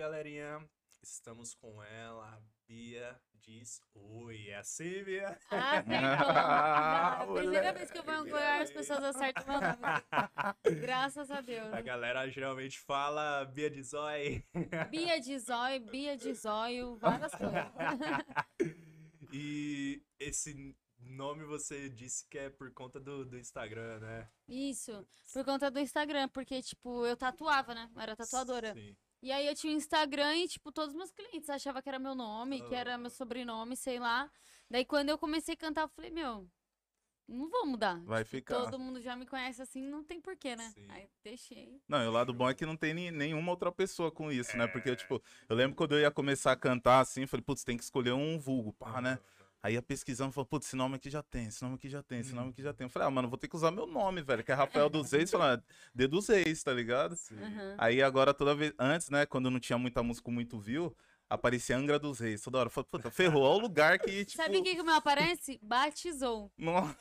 [0.00, 0.66] galerinha,
[1.02, 4.48] estamos com ela, a Bia diz oi.
[4.48, 5.38] É assim, Bia?
[5.50, 7.36] Ah, Ah, acertou.
[7.36, 10.80] A primeira vez que eu vou ancorar, as pessoas acertam meu nome.
[10.80, 11.70] Graças a Deus.
[11.74, 14.42] A galera geralmente fala Bia diz oi.
[14.90, 17.52] Bia de zóio, Bia de zóio, várias coisas.
[19.32, 24.28] E esse nome você disse que é por conta do, do Instagram, né?
[24.48, 27.88] Isso, por conta do Instagram, porque, tipo, eu tatuava, né?
[27.94, 28.74] Eu era tatuadora.
[28.74, 28.96] Sim.
[29.22, 31.98] E aí eu tinha o Instagram e, tipo, todos os meus clientes achavam que era
[31.98, 34.30] meu nome, que era meu sobrenome, sei lá.
[34.70, 36.48] Daí quando eu comecei a cantar, eu falei, meu,
[37.28, 38.02] não vou mudar.
[38.04, 38.56] Vai ficar.
[38.56, 40.68] Todo mundo já me conhece assim, não tem porquê, né?
[40.74, 40.86] Sim.
[40.88, 41.80] Aí deixei.
[41.86, 44.64] Não, e o lado bom é que não tem nenhuma outra pessoa com isso, né?
[44.64, 44.66] É.
[44.66, 47.76] Porque, tipo, eu lembro quando eu ia começar a cantar assim, eu falei, putz, tem
[47.76, 49.18] que escolher um vulgo, pá, né?
[49.62, 52.20] Aí ia pesquisando, falei, putz, esse nome aqui já tem, esse nome aqui já tem,
[52.20, 52.86] esse nome aqui já tem.
[52.86, 55.12] Eu falei, ah, mano, vou ter que usar meu nome, velho, que é Rafael dos
[55.12, 55.62] Reis, falando,
[55.94, 57.14] D dos Reis, tá ligado?
[57.14, 57.36] Sim.
[57.36, 57.74] Aham.
[57.76, 60.96] Aí agora toda vez, antes, né, quando não tinha muita música com muito view,
[61.28, 62.66] aparecia Angra dos Reis, toda hora.
[62.68, 64.42] Eu falei, puta, ferrou, olha o lugar que, tipo...
[64.42, 65.60] Sabe o que, que o meu aparece?
[65.62, 66.50] Batizou.
[66.58, 66.96] Nossa,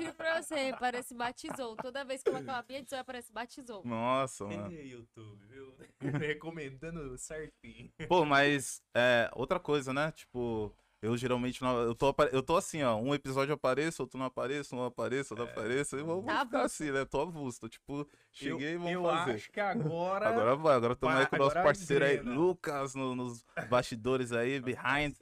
[0.00, 1.76] Juro pra você, parece batizou.
[1.76, 3.82] Toda vez que eu coloco a Bia de aparece batizou.
[3.84, 4.72] Nossa, mano.
[4.72, 5.74] Ei, YouTube, viu?
[6.18, 7.92] Recomendando certinho.
[8.08, 10.10] Pô, mas é, outra coisa, né?
[10.12, 14.18] Tipo, eu geralmente não, eu tô eu tô assim, ó, um episódio eu apareço, outro
[14.18, 17.04] não apareço, não apareço, outro apareço, eu vou, Tá ficar assim, né?
[17.04, 19.34] Tô avulso, tipo, cheguei e eu, vamos eu fazer.
[19.34, 20.28] acho que agora.
[20.28, 22.20] Agora vai, agora estamos aí com o nosso parceiro aí.
[22.20, 25.16] Lucas, no- nos bastidores aí, behind.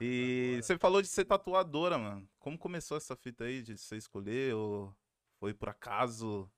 [0.00, 0.62] E agora.
[0.62, 2.28] você falou de ser tatuadora, mano.
[2.38, 4.94] Como começou essa fita aí de você escolher ou
[5.40, 6.50] foi por acaso?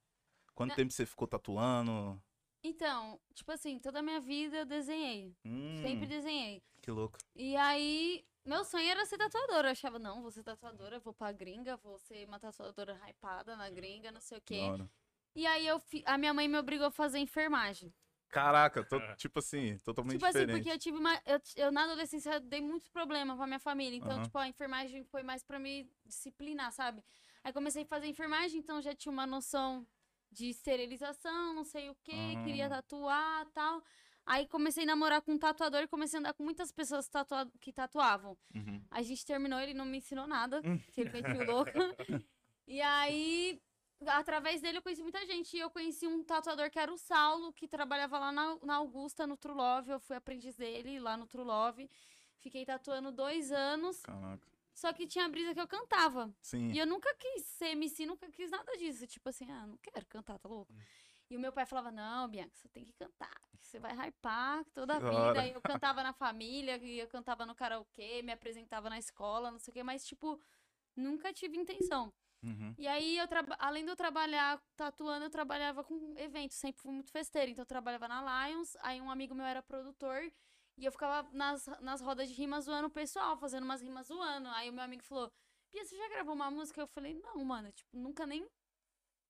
[0.55, 0.77] Quanto Não.
[0.77, 2.21] tempo você ficou tatuando?
[2.65, 5.37] Então, tipo assim, toda a minha vida eu desenhei.
[5.45, 6.61] Hum, Sempre desenhei.
[6.87, 7.19] Que louco.
[7.35, 9.67] E aí, meu sonho era ser tatuadora.
[9.69, 13.69] Eu achava, não, vou ser tatuadora, vou pra gringa, vou ser uma tatuadora hypada na
[13.69, 14.61] gringa, não sei o quê.
[14.61, 14.89] hora.
[15.35, 17.93] E aí eu fi- a minha mãe me obrigou a fazer enfermagem.
[18.29, 20.59] Caraca, tô, tipo assim, totalmente Tipo assim, diferente.
[20.63, 21.21] porque eu tive uma.
[21.27, 23.97] Eu, eu na adolescência dei muitos problemas pra minha família.
[23.97, 24.23] Então, Aham.
[24.23, 27.03] tipo, a enfermagem foi mais pra me disciplinar, sabe?
[27.43, 29.85] Aí comecei a fazer enfermagem, então já tinha uma noção
[30.31, 32.45] de esterilização, não sei o quê, Ah.
[32.45, 33.83] queria tatuar tal.
[34.27, 37.49] Aí comecei a namorar com um tatuador e comecei a andar com muitas pessoas tatua
[37.61, 38.37] que tatuavam.
[38.53, 38.83] Uhum.
[38.91, 40.79] A gente terminou, ele não me ensinou nada, Hum.
[40.93, 41.71] que ele metiu louco.
[42.69, 43.63] E aí,
[44.09, 45.57] através dele, eu conheci muita gente.
[45.57, 49.25] E eu conheci um tatuador que era o Saulo, que trabalhava lá na, na Augusta,
[49.25, 49.91] no True Love.
[49.93, 51.89] Eu fui aprendiz dele lá no True Love.
[52.39, 54.01] Fiquei tatuando dois anos.
[54.01, 54.49] Caraca.
[54.75, 56.35] Só que tinha brisa que eu cantava.
[56.43, 56.73] Sim.
[56.73, 59.07] E eu nunca quis ser MC, nunca quis nada disso.
[59.07, 60.73] Tipo assim, ah, não quero cantar, tá louco?
[60.73, 60.79] Hum.
[61.29, 63.35] E o meu pai falava, não, Bianca, você tem que cantar.
[63.59, 65.47] que Você vai hypar toda a Da vida.
[65.47, 69.73] E eu cantava na família, eu cantava no karaokê, me apresentava na escola, não sei
[69.73, 69.83] o quê.
[69.83, 70.41] Mas, tipo,
[70.95, 72.13] nunca tive intenção.
[72.43, 72.75] Uhum.
[72.79, 73.27] E aí, eu
[73.59, 76.57] além de eu trabalhar tatuando, eu trabalhava com eventos.
[76.59, 77.51] Sempre fui muito festeira.
[77.51, 78.77] Então, eu trabalhava na Lions.
[78.81, 80.33] Aí, um amigo meu era produtor.
[80.79, 84.49] E eu ficava nas, nas rodas de rima zoando o pessoal, fazendo umas rimas zoando.
[84.51, 85.33] Aí, o meu amigo falou:
[85.73, 86.81] Pia, você já gravou uma música?
[86.81, 87.73] Eu falei: Não, mano.
[87.73, 88.47] Tipo, nunca nem.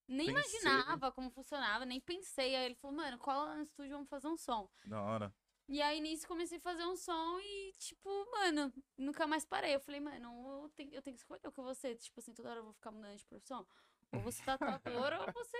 [0.08, 0.60] Nem Pensei.
[0.60, 2.54] imaginava como funcionava, nem pensei.
[2.54, 4.68] Aí ele falou, mano, cola no estúdio, vamos fazer um som.
[4.84, 5.34] Da hora.
[5.68, 9.74] E aí, nisso, comecei a fazer um som e, tipo, mano, nunca mais parei.
[9.74, 11.96] Eu falei, mano, eu tenho, eu tenho que escolher o que eu vou ser.
[11.96, 13.66] Tipo assim, toda hora eu vou ficar mudando de profissão.
[14.12, 14.40] Ou você
[14.94, 15.56] tatuadora ou você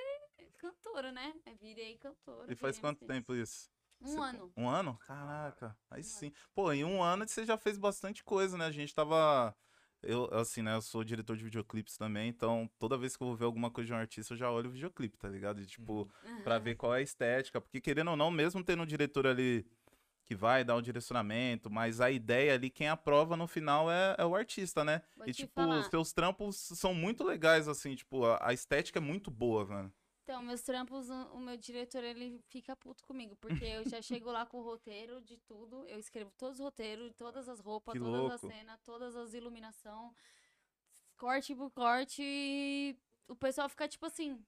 [0.58, 1.34] cantora, né?
[1.44, 2.52] Aí virei cantora.
[2.52, 3.68] E faz quanto tempo isso?
[4.00, 4.52] Um Você- ano.
[4.56, 4.98] Um ano?
[4.98, 6.32] Caraca, aí sim.
[6.54, 8.66] Pô, em um ano você já fez bastante coisa, né?
[8.66, 9.56] A gente tava.
[10.06, 10.74] Eu, assim, né?
[10.74, 13.86] Eu sou diretor de videoclipes também, então toda vez que eu vou ver alguma coisa
[13.88, 15.60] de um artista, eu já olho o videoclipe, tá ligado?
[15.60, 16.08] E, tipo,
[16.44, 17.60] pra ver qual é a estética.
[17.60, 19.66] Porque, querendo ou não, mesmo tendo um diretor ali
[20.26, 24.26] que vai dar o direcionamento, mas a ideia ali, quem aprova no final é, é
[24.26, 25.00] o artista, né?
[25.16, 25.78] Vou e, tipo, falar.
[25.78, 29.92] os seus trampos são muito legais, assim, tipo, a, a estética é muito boa, velho.
[30.26, 34.44] Então, meus trampos, o meu diretor, ele fica puto comigo, porque eu já chego lá
[34.44, 38.32] com o roteiro de tudo, eu escrevo todos os roteiros, todas as roupas, Que todas
[38.32, 38.56] as louco.
[38.56, 40.12] cenas, todas as iluminação,
[41.16, 44.44] corte por corte, e o pessoal fica tipo assim...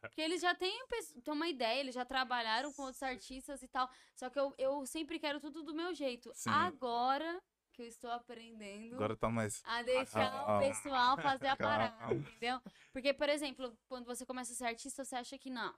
[0.00, 0.82] Porque eles já têm,
[1.22, 3.86] têm uma ideia, eles já trabalharam com outros artistas e tal,
[4.16, 6.32] só que eu, eu sempre quero tudo do meu jeito.
[6.32, 6.48] Sim.
[6.48, 7.38] Agora
[7.74, 9.60] que eu estou aprendendo Agora tá mais.
[9.64, 11.88] a deixar Ah, o pessoal fazer a calma.
[11.88, 12.60] parada, entendeu?
[12.92, 15.74] Porque, por exemplo, quando você começa a ser artista, você acha que não.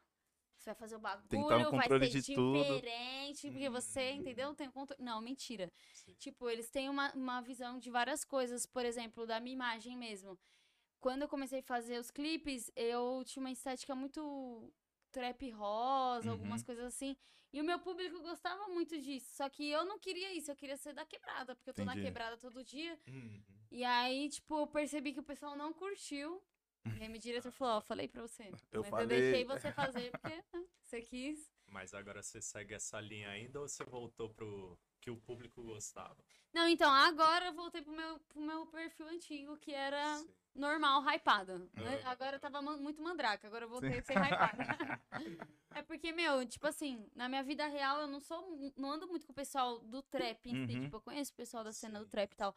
[0.58, 2.64] Você vai fazer o bagulho, vai ser de tudo.
[2.64, 4.54] diferente, porque você, entendeu?
[4.54, 5.02] Tem o controle.
[5.02, 5.72] Não, mentira.
[5.92, 6.14] Sim.
[6.18, 10.38] Tipo, eles têm uma, uma visão de várias coisas, por exemplo, da minha imagem mesmo.
[11.00, 14.72] Quando eu comecei a fazer os clipes, eu tinha uma estética muito
[15.12, 16.66] trap rosa, algumas Uhum.
[16.66, 17.16] coisas assim.
[17.56, 19.34] E o meu público gostava muito disso.
[19.34, 21.92] Só que eu não queria isso, eu queria ser da quebrada, porque eu tô na
[21.92, 22.06] Entendi.
[22.06, 23.00] quebrada todo dia.
[23.08, 23.42] Uhum.
[23.70, 26.44] E aí, tipo, eu percebi que o pessoal não curtiu.
[26.84, 28.52] E aí meu diretor falou, ó, falei pra você.
[28.70, 29.04] Eu mas falei.
[29.04, 31.50] eu deixei você fazer porque né, você quis.
[31.76, 36.16] Mas agora você segue essa linha ainda ou você voltou pro que o público gostava?
[36.50, 40.28] Não, então, agora eu voltei pro meu, pro meu perfil antigo, que era Sim.
[40.54, 41.58] normal, hypada.
[41.58, 42.00] né?
[42.06, 44.62] Agora eu tava muito mandraca, agora eu voltei a ser hypada.
[45.76, 48.72] é porque, meu, tipo assim, na minha vida real eu não sou.
[48.74, 50.76] Não ando muito com o pessoal do trap em si.
[50.76, 50.84] Uhum.
[50.84, 52.10] Tipo, eu conheço o pessoal da cena do Sim.
[52.10, 52.56] trap e tal.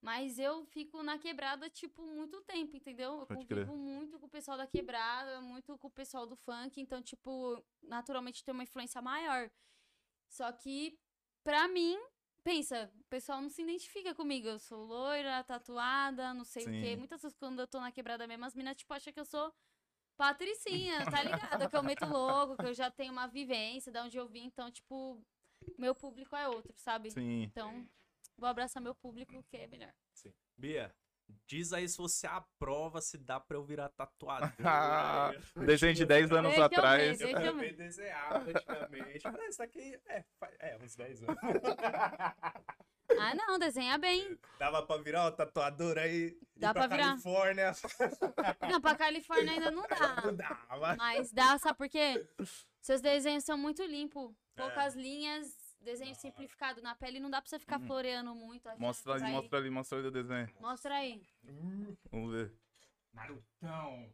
[0.00, 3.20] Mas eu fico na quebrada, tipo, muito tempo, entendeu?
[3.20, 3.66] Eu Pode crer.
[3.66, 7.64] convivo muito com o pessoal da quebrada, muito com o pessoal do funk, então, tipo,
[7.82, 9.50] naturalmente tem uma influência maior.
[10.28, 10.98] Só que,
[11.42, 11.98] pra mim,
[12.44, 14.46] pensa, o pessoal não se identifica comigo.
[14.46, 16.92] Eu sou loira, tatuada, não sei o quê.
[16.92, 16.96] Sim.
[16.96, 19.52] Muitas vezes quando eu tô na quebrada mesmo, as minas, tipo, acham que eu sou
[20.16, 21.68] patricinha, tá ligado?
[21.68, 24.44] que eu meto louco, que eu já tenho uma vivência de onde eu vim.
[24.44, 25.20] Então, tipo,
[25.76, 27.10] meu público é outro, sabe?
[27.10, 27.42] Sim.
[27.42, 27.88] Então,
[28.36, 29.92] vou abraçar meu público, que é melhor.
[30.14, 30.32] Sim.
[30.56, 30.94] Bia,
[31.46, 34.52] diz aí se você aprova se dá pra eu virar tatuador.
[34.64, 35.32] Ah.
[35.64, 37.18] Desenho de 10 anos Deixa eu ver, atrás.
[37.18, 39.24] deixa Eu eu também desenhava antigamente.
[39.24, 40.24] Mas isso aqui é,
[40.60, 41.36] é uns 10 anos.
[43.18, 44.36] Ah, não, desenha bem.
[44.58, 46.36] Dava pra virar um tatuador aí.
[46.56, 47.10] Dá pra virar.
[47.10, 47.72] Califórnia.
[48.70, 50.22] Não, pra Califórnia ainda não dá.
[50.24, 50.96] Não dava.
[50.96, 52.28] Mas dá, sabe por quê?
[52.80, 54.32] Seus desenhos são muito limpos.
[54.56, 54.60] É.
[54.60, 55.46] Poucas linhas,
[55.84, 56.80] desenho simplificado.
[56.82, 58.68] Na pele não dá pra você ficar floreando muito.
[58.68, 58.78] Uhum.
[58.78, 60.50] Mostra vai- mostra ali, mostra ali o desenho.
[60.60, 61.22] Mostra aí.
[62.10, 62.52] Vamos ver.
[63.12, 64.12] Narutão.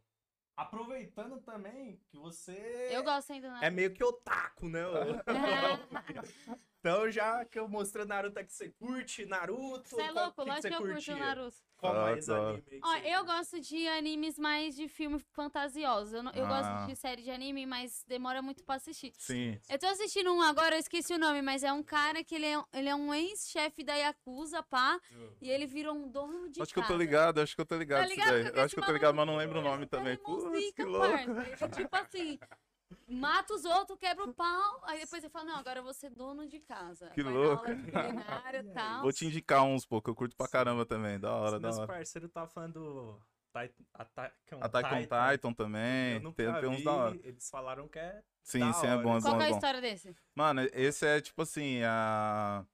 [0.56, 3.60] Aproveitando também que você Eu gosto ainda, né?
[3.62, 4.80] é meio que otaku, né?
[6.84, 9.88] então já que eu mostrei Naruto aqui, você curte Naruto?
[9.88, 11.56] Você é louco, que lógico você que eu curto Naruto.
[11.76, 12.36] Qual Ah, mais tá.
[12.36, 16.16] anime que Ó, eu gosto de animes mais de filme fantasioso.
[16.16, 16.48] Eu, eu Ah.
[16.48, 19.12] gosto de série de anime, mas demora muito pra assistir.
[19.16, 19.60] Sim.
[19.68, 22.46] Eu tô assistindo um agora, eu esqueci o nome, mas é um cara que ele
[22.46, 25.00] é, ele é um ex-chefe da Yakuza, pá,
[25.40, 26.94] e ele virou um dono de Acho que eu casa.
[26.94, 28.02] tô ligado, acho que eu tô ligado.
[28.02, 28.58] Tá ligado?
[28.60, 30.14] acho que eu tô ligado, mas não lembro o nome também.
[30.14, 31.08] é Putz, que louco.
[31.08, 31.64] parça.
[31.64, 32.38] Ele, tipo assim,
[33.08, 36.10] mata os outros, quebra o pau, aí depois ele fala, não, agora eu vou ser
[36.10, 37.10] dono de casa.
[37.10, 37.64] Que Vai louco.
[39.02, 41.18] Vou te indicar uns, pô, que eu curto pra caramba também.
[41.18, 41.86] Da hora, da Meus hora.
[41.86, 43.20] parceiros tá falando
[43.94, 46.14] Attack on Attack on Titan também.
[46.14, 47.20] Eu nunca Tem, tem uns da hora.
[47.22, 49.02] Eles falaram que é Sim, da sim, é hora.
[49.02, 49.56] bom, é Qual bom, que é é a bom.
[49.56, 50.16] história desse?
[50.34, 52.64] Mano, esse é tipo assim, a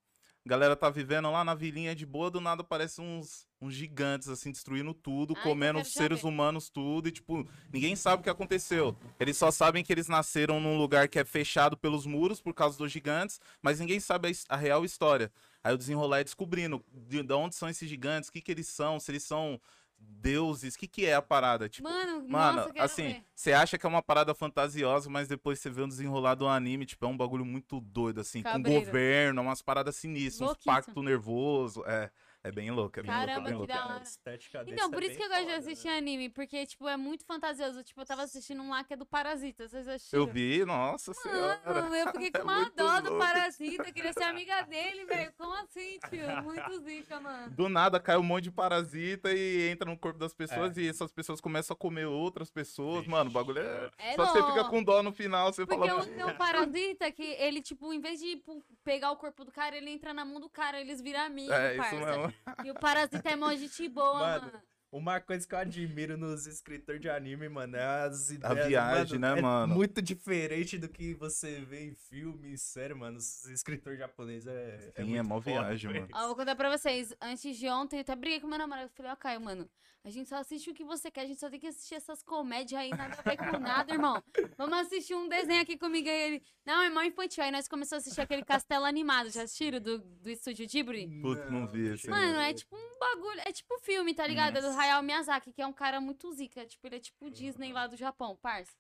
[0.49, 4.51] galera tá vivendo lá na vilinha de boa, do nada aparecem uns, uns gigantes, assim,
[4.51, 8.97] destruindo tudo, Ah, então comendo seres humanos, tudo, e tipo, ninguém sabe o que aconteceu.
[9.21, 12.79] Eles só sabem que eles nasceram num lugar que é fechado pelos muros por causa
[12.79, 15.31] dos gigantes, mas ninguém sabe a, a real história.
[15.63, 18.69] Aí o desenrolar é descobrindo de, de onde são esses gigantes, o que que eles
[18.69, 19.61] são, se eles são
[19.99, 21.89] deuses, o que que é a parada, tipo...
[21.89, 25.83] Mano, Mano, nossa, assim, você acha que é uma parada fantasiosa, mas depois você vê
[25.83, 28.81] um desenrolar do anime, tipo, é um bagulho muito doido, assim, Cabreiro.
[28.81, 31.85] com governo, umas paradas sinistras, uns pacto nervoso.
[31.87, 32.11] É,
[32.49, 33.67] é bem louco, é bem Caramba, é bem que louco.
[33.73, 34.03] da a hora.
[34.03, 35.59] estética desse Então, é por isso bem que eu gosto de foda, né?
[35.73, 37.83] assistir anime, porque, tipo, é muito fantasioso.
[37.83, 40.23] Tipo, eu tava assistindo um lá que é do Parasita, vocês assistiram?
[40.23, 41.61] Eu vi, nossa senhora.
[41.65, 43.19] Mano, eu fiquei com É uma muito dó do.
[43.19, 45.33] Parasita, queria ser amiga dele, velho.
[45.37, 46.43] Como assim, tio?
[46.43, 47.51] Muito zica, mano.
[47.55, 50.83] Do nada cai um monte de parasita e entra no corpo das pessoas É.
[50.83, 52.99] e essas pessoas começam a comer outras pessoas.
[52.99, 53.11] Vixe.
[53.11, 53.91] Mano, o bagulho é.
[53.99, 56.03] É Só você fica com dó no final, você Porque fala.
[56.03, 59.53] o tem um parasita que ele, tipo, em vez de pu- pegar o corpo do
[59.53, 61.97] cara, ele entra na mão do cara, eles viram amigos, É, isso parça.
[62.17, 62.35] mesmo.
[62.65, 64.63] E o parasita é mó gente boa, Mano, mano.
[64.91, 68.67] Uma coisa que eu admiro nos escritores de anime, mano, é as ideias.
[68.67, 69.75] viagem, né, é mano?
[69.75, 73.19] Muito diferente do que você vê em filme, sério, mano.
[73.19, 74.79] Os escritores japoneses é.
[74.97, 76.09] Sim, é muito mó viagem, mano.
[76.13, 77.15] Ó, eu vou contar pra vocês.
[77.21, 78.87] Antes de ontem, eu até briguei com meu namorado.
[78.87, 79.69] Eu falei, ó, Caio, mano,
[80.05, 81.23] a gente só assiste o que você quer.
[81.23, 84.23] A gente só tem que assistir essas comédias aí, nada a ver com nada, irmão.
[84.57, 86.09] Vamos assistir um desenho aqui comigo.
[86.09, 87.45] Aí ele, não, é mó infantil.
[87.45, 89.29] Aí nós começamos a assistir aquele Castelo Animado.
[89.29, 91.21] Já assistiram do, do estúdio Ghibli?
[91.21, 92.09] Putz, não vi esse.
[92.09, 93.41] Mano, é tipo um bagulho.
[93.45, 94.57] É tipo filme, tá ligado?
[94.57, 96.65] É do Hayao Miyazaki, que é um cara muito zica.
[96.67, 98.77] Tipo, ele é tipo o Disney lá do Japão, parça.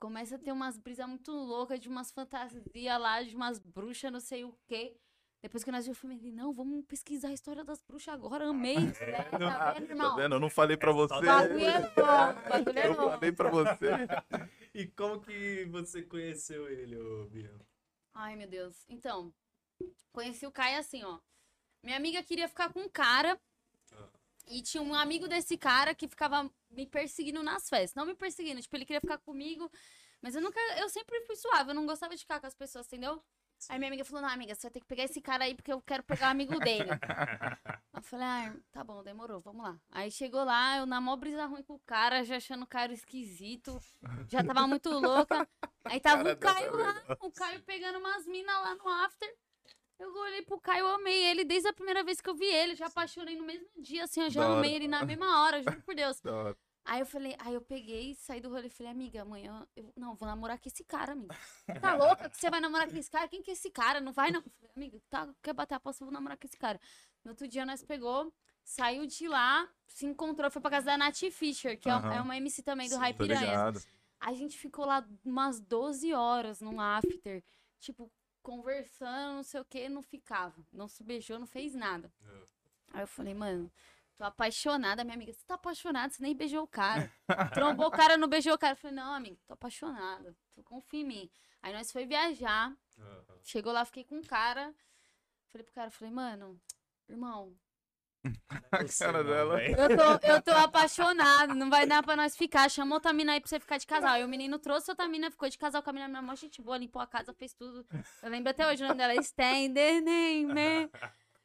[0.00, 4.20] Começa a ter umas brisas muito loucas de umas fantasias lá, de umas bruxas, não
[4.20, 4.96] sei o quê.
[5.42, 8.48] Depois que nós vimos o filme, ele, não, vamos pesquisar a história das bruxas agora,
[8.48, 8.76] amei.
[8.76, 9.22] isso, né?
[9.24, 10.16] Tá vendo, Tá irmão?
[10.16, 10.34] vendo?
[10.36, 11.14] Eu não falei pra você.
[11.14, 11.90] O bagulho é
[12.48, 13.90] bagulho é Eu falei pra você.
[14.74, 17.54] E como que você conheceu ele, ô Bia?
[18.12, 18.84] Ai, meu Deus.
[18.88, 19.32] Então,
[20.12, 21.20] conheci o Caio assim, ó.
[21.80, 23.40] Minha amiga queria ficar com um cara.
[24.46, 27.94] E tinha um amigo desse cara que ficava me perseguindo nas festas.
[27.94, 29.70] Não me perseguindo, tipo, ele queria ficar comigo.
[30.20, 30.58] Mas eu nunca.
[30.78, 33.22] Eu sempre fui suave, eu não gostava de ficar com as pessoas, entendeu?
[33.68, 35.72] Aí minha amiga falou: Não, amiga, você vai ter que pegar esse cara aí porque
[35.72, 36.88] eu quero pegar o amigo dele.
[37.94, 39.78] eu falei: Ah, tá bom, demorou, vamos lá.
[39.90, 42.92] Aí chegou lá, eu na mó brisa ruim com o cara, já achando o cara
[42.92, 43.80] esquisito.
[44.28, 45.48] Já tava muito louca.
[45.84, 49.36] Aí tava Cara o Caio lá, o Caio pegando umas minas lá no after.
[49.98, 52.74] Eu olhei pro Caio, eu amei ele desde a primeira vez que eu vi ele.
[52.74, 54.58] Já apaixonei no mesmo dia, assim, eu já Da hora.
[54.58, 56.20] amei ele na mesma hora, juro por Deus.
[56.24, 56.56] Da hora.
[56.86, 60.14] Aí eu falei, aí eu peguei, saí do rolê e falei, amiga, amanhã eu não
[60.14, 61.34] vou namorar com esse cara, amiga.
[61.80, 63.26] Tá louca que você vai namorar com esse cara?
[63.26, 64.00] Quem que é esse cara?
[64.02, 64.40] Não vai não.
[64.40, 66.78] Eu falei, amiga, tá, quer bater a aposta, eu vou namorar com esse cara.
[67.24, 68.30] No outro dia nós pegou,
[68.62, 72.14] saiu de lá, se encontrou, foi pra casa da Nath Fischer, que é, Aham.
[72.16, 73.88] é uma MC também do Sim, Hype Piranhas.
[74.20, 77.42] A gente ficou lá umas 12 horas num after,
[77.80, 78.12] tipo,
[78.44, 80.54] conversando, não sei o que, não ficava.
[80.70, 82.12] Não se beijou, não fez nada.
[82.92, 83.72] Aí eu falei, mano,
[84.16, 85.32] tô apaixonada, minha amiga.
[85.32, 87.10] Você tá apaixonada, você nem beijou o cara.
[87.54, 88.74] Trombou o cara, não beijou o cara.
[88.74, 90.36] Eu falei, não, amiga, tô apaixonada.
[90.54, 91.30] Tu confia em mim.
[91.62, 92.76] Aí nós foi viajar.
[92.98, 93.40] Aham.
[93.42, 94.74] Chegou lá, fiquei com o cara.
[95.50, 96.60] Falei pro cara, falei, mano,
[97.08, 97.56] irmão,
[98.72, 99.62] A Você cara não, dela.
[99.62, 102.68] eu tô, eu tô apaixonado, não vai dar pra nós ficar.
[102.70, 104.12] Chamou outra mina aí pra você ficar de casal.
[104.12, 106.60] Aí o menino trouxe outra mina, ficou de casal com a mina, minha mó gente
[106.62, 107.86] boa, limpou a casa, fez tudo.
[108.22, 110.90] Eu lembro até hoje o nome dela, Sten, The Name.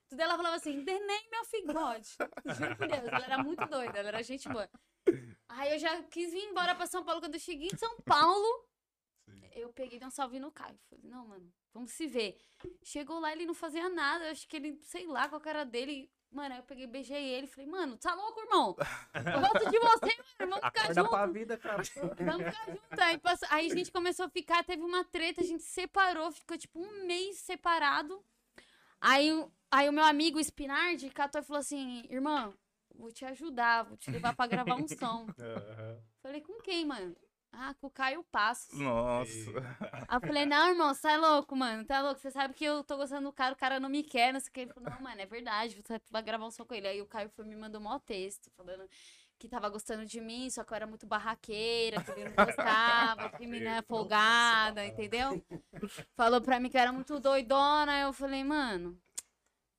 [0.09, 2.55] Tudo ela falava assim, The Name of God.
[2.55, 4.67] Juro por Deus, ela era muito doida, ela era gente boa.
[5.49, 7.21] Aí eu já quis vir embora pra São Paulo.
[7.21, 8.65] Quando eu cheguei em São Paulo,
[9.53, 10.79] eu peguei e dei um salve no Caio.
[10.89, 12.37] Falei, não, mano, vamos se ver.
[12.83, 14.25] Chegou lá, ele não fazia nada.
[14.25, 16.09] Eu acho que ele, sei lá, qual que era dele.
[16.31, 17.47] Mano, aí eu peguei, beijei ele.
[17.47, 18.75] Falei, mano, tá louco, irmão?
[19.15, 20.05] Eu gosto de você,
[20.39, 20.51] mano.
[20.51, 21.33] Vamos ficar Acorda pra junto.
[21.33, 21.83] vida, cara.
[22.19, 23.01] Vamos ficar junto.
[23.01, 26.57] Aí, passa- aí a gente começou a ficar, teve uma treta, a gente separou, ficou
[26.57, 28.23] tipo um mês separado.
[29.01, 32.53] Aí, o- aí o meu amigo Spinardi catou e falou assim: irmã,
[32.93, 35.25] vou te ajudar, vou te levar pra gravar um som.
[35.39, 35.99] Aham.
[36.21, 37.15] Falei, com quem, mano?
[37.51, 38.79] Ah, com o Caio Passos.
[38.79, 39.31] Nossa.
[40.07, 41.83] Aí eu falei, não, irmão, você é louco, mano.
[41.83, 42.19] Tá louco?
[42.19, 44.49] Você sabe que eu tô gostando do cara, o cara não me quer, não sei
[44.49, 44.59] o que.
[44.61, 46.87] Ele falou, não, mano, é verdade, você vai gravar um som com ele.
[46.87, 48.87] Aí o Caio foi me mandou um maior texto, falando
[49.39, 53.29] que tava gostando de mim, só que eu era muito barraqueira, que ele não gostava,
[53.29, 55.41] que menina Nossa, folgada, entendeu?
[56.13, 58.99] Falou pra mim que eu era muito doidona, aí eu falei, mano,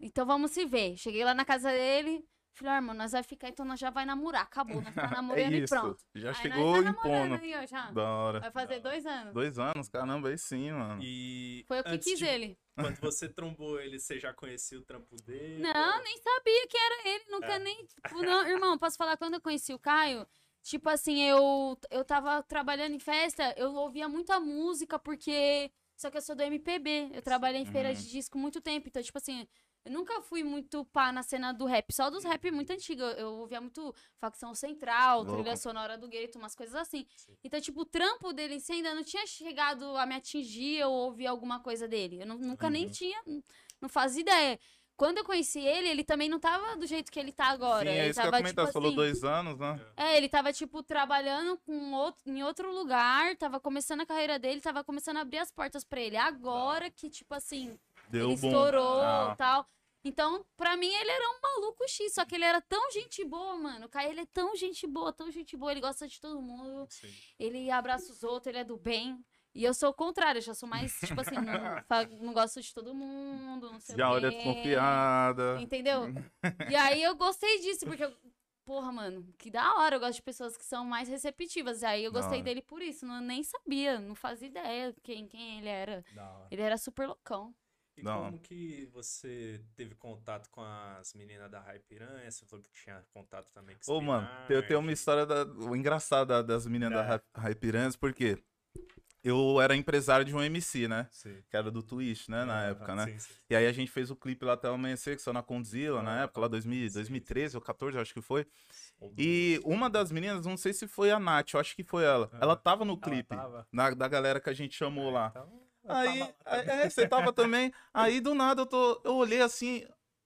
[0.01, 0.97] então vamos se ver.
[0.97, 4.05] Cheguei lá na casa dele, falei, ah, irmão, nós vai ficar, então nós já vai
[4.05, 5.75] namorar, acabou, nós tá É namorando e isso.
[5.75, 6.03] pronto.
[6.15, 7.43] Já Aí chegou tá namorando impondo.
[7.43, 7.91] aí, ó, já.
[7.91, 8.41] Da hora.
[8.41, 9.33] Vai fazer dois anos.
[9.35, 11.01] Dois anos, caramba, aí sim, mano.
[11.03, 12.59] E Foi eu que quis de- ele.
[12.75, 15.63] Quando você trombou ele, você já conhecia o trampo dele?
[15.63, 17.59] Não, nem sabia que era ele, nunca É.
[17.59, 17.87] nem.
[17.87, 20.27] tipo, não, irmão, posso falar, quando eu conheci o Caio,
[20.63, 25.71] tipo assim, eu, eu tava trabalhando em festa, eu ouvia muita música, porque.
[25.97, 27.95] Só que eu sou do MPB, eu trabalhei em feira Uhum.
[27.95, 29.47] de disco muito tempo, então, tipo assim.
[29.85, 33.03] Eu nunca fui muito pá na cena do rap, só dos rap muito antigos.
[33.03, 35.41] Eu, eu ouvia muito Facção Central, Louco.
[35.43, 37.07] Trilha Sonora do Gueto, umas coisas assim.
[37.17, 37.37] Sim.
[37.43, 40.93] Então, tipo, o trampo dele em si ainda não tinha chegado a me atingir ou
[40.93, 42.21] ouvir alguma coisa dele.
[42.23, 42.91] Eu nu- nunca nem Uhum.
[42.91, 43.23] tinha,
[43.81, 44.61] não fazia ideia.
[44.99, 47.89] Quando eu conheci ele, ele também não tava do jeito que ele tá agora.
[47.91, 48.65] Sim, é ele isso que eu tava, ia comentar.
[48.67, 49.81] tipo falou assim, dois anos, né?
[49.97, 54.61] É, ele tava, tipo, trabalhando com outro, em outro lugar, tava começando a carreira dele,
[54.61, 56.19] tava começando a abrir as portas pra ele.
[56.19, 57.79] Agora que, tipo assim,
[58.11, 58.49] Deu ele bom.
[58.49, 59.67] estourou Ah, tal.
[60.03, 63.57] Então, pra mim, ele era um maluco X, só que ele era tão gente boa,
[63.59, 63.85] mano.
[63.85, 66.87] O Caio, ele é tão gente boa, tão gente boa, ele gosta de todo mundo,
[66.89, 67.13] Sim.
[67.39, 69.23] ele abraça os outros, ele é do bem.
[69.55, 71.43] E eu sou o contrário, eu já sou mais, tipo assim, não,
[72.23, 74.37] não gosto de todo mundo, não sei Já o olha quê.
[74.37, 75.61] desconfiada.
[75.61, 76.05] Entendeu?
[76.71, 78.17] E aí eu gostei disso, porque, eu-
[78.65, 79.97] porra, mano, que da hora.
[79.97, 81.83] Eu gosto de pessoas que são mais receptivas.
[81.83, 83.05] E aí eu gostei dele por isso.
[83.05, 86.05] Não, nem sabia, não fazia ideia quem, quem ele era.
[86.51, 87.53] Ele era super loucão.
[88.01, 88.25] E Da hora.
[88.31, 92.31] como que você teve contato com as meninas da Hype Piranha?
[92.31, 94.53] Você falou que tinha contato também com Ô, mano, Spinard.
[94.55, 95.43] eu tenho uma história da,
[95.77, 97.09] engraçada das meninas da É.
[97.09, 98.43] Hype- Hypiranhas, porque
[99.23, 101.07] eu era empresário de um MC, né?
[101.11, 101.43] Sim.
[101.51, 102.43] Que era do Twitch, né?
[102.47, 103.05] Na época, né?
[103.07, 103.33] sim, sim.
[103.51, 106.03] E aí a gente fez o clipe lá até o amanhecer, que saiu na Condzilla,
[106.03, 108.47] na época, lá 2000, sim, 2013 ou 14, acho que foi.
[109.19, 112.31] E uma das meninas, não sei se foi a Nath, eu acho que foi ela.
[112.33, 112.39] Ah.
[112.41, 113.67] Ela tava no clipe, tava?
[113.71, 115.29] na- da galera que a gente chamou lá.
[115.31, 115.63] Então,
[115.95, 116.35] Aí, também.
[116.85, 117.73] é, você tava também.
[117.93, 119.01] Aí do nada eu tô.
[119.05, 119.85] Eu olhei assim,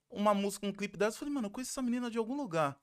[0.09, 2.77] uma música, um clipe dessa, eu falei, mano, eu conheço essa menina de algum lugar.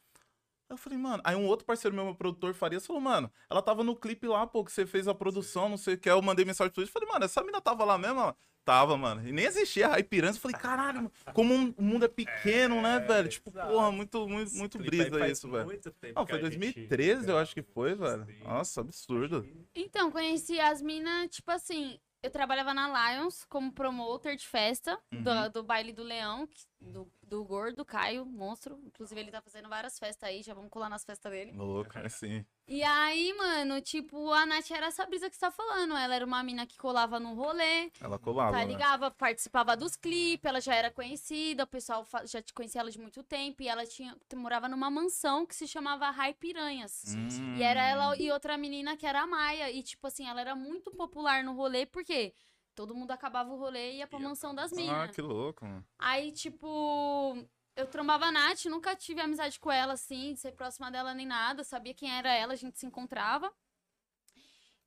[0.69, 1.23] Aí eu falei, mano.
[1.25, 4.47] Aí um outro parceiro meu, meu produtor Farias, falou, mano, ela tava no clipe lá,
[4.47, 6.09] pô, que você fez a produção, não sei o que.
[6.09, 8.35] Aí eu mandei mensagem pro Twitch, falei, mano, essa menina tava lá mesmo.
[8.65, 9.27] Tava, mano.
[9.27, 10.39] E nem existia a Hypirança.
[10.39, 13.29] Eu falei, caralho, mano, como um- o mundo é pequeno, né, velho?
[13.29, 13.69] Tipo, exato.
[13.73, 15.65] porra, muito, muito, muito brisa isso, velho.
[15.65, 18.25] muito tempo Não, foi a gente 2013, eu acho que foi, velho.
[18.25, 18.45] Sim.
[18.45, 19.45] Nossa, absurdo.
[19.75, 21.99] Então, conheci as minas, tipo assim.
[22.23, 25.23] Eu trabalhava na Lions como promoter de festa Uhum.
[25.23, 28.79] do, do baile do Leão, que- do, do gordo, Caio, monstro.
[28.85, 31.53] Inclusive, ele tá fazendo várias festas aí, já vamos colar nas festas dele.
[31.53, 32.45] Louco, assim.
[32.65, 35.97] E aí, mano, tipo, a Nath era essa brisa que você tá falando.
[35.97, 38.67] Ela era uma mina que colava no rolê, Ela colava, tá né?
[38.67, 43.01] ligava, participava dos clipes, ela já era conhecida, o pessoal já te conhecia ela de
[43.01, 43.63] muito tempo.
[43.63, 47.03] E ela tinha, morava numa mansão que se chamava Rai Piranhas.
[47.09, 47.57] Hum.
[47.57, 49.71] E era ela e outra menina que era a Maia.
[49.71, 52.33] E, tipo assim, ela era muito popular no rolê, porque
[52.75, 54.89] todo mundo acabava o rolê e ia pra Ia mansão das mansão.
[54.91, 55.15] Ah, minas.
[55.15, 55.85] que louco, mano.
[55.99, 57.37] Aí, tipo,
[57.77, 61.27] eu trombava a Nath, nunca tive amizade com ela, assim, de ser próxima dela nem
[61.27, 61.65] nada.
[61.65, 63.53] Sabia quem era ela, a gente se encontrava.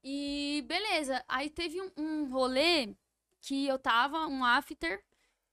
[0.03, 1.23] E beleza.
[1.27, 2.95] Aí teve um, um rolê
[3.41, 5.03] que eu tava, um after,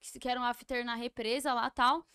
[0.01, 2.07] que que era um after na represa lá tal.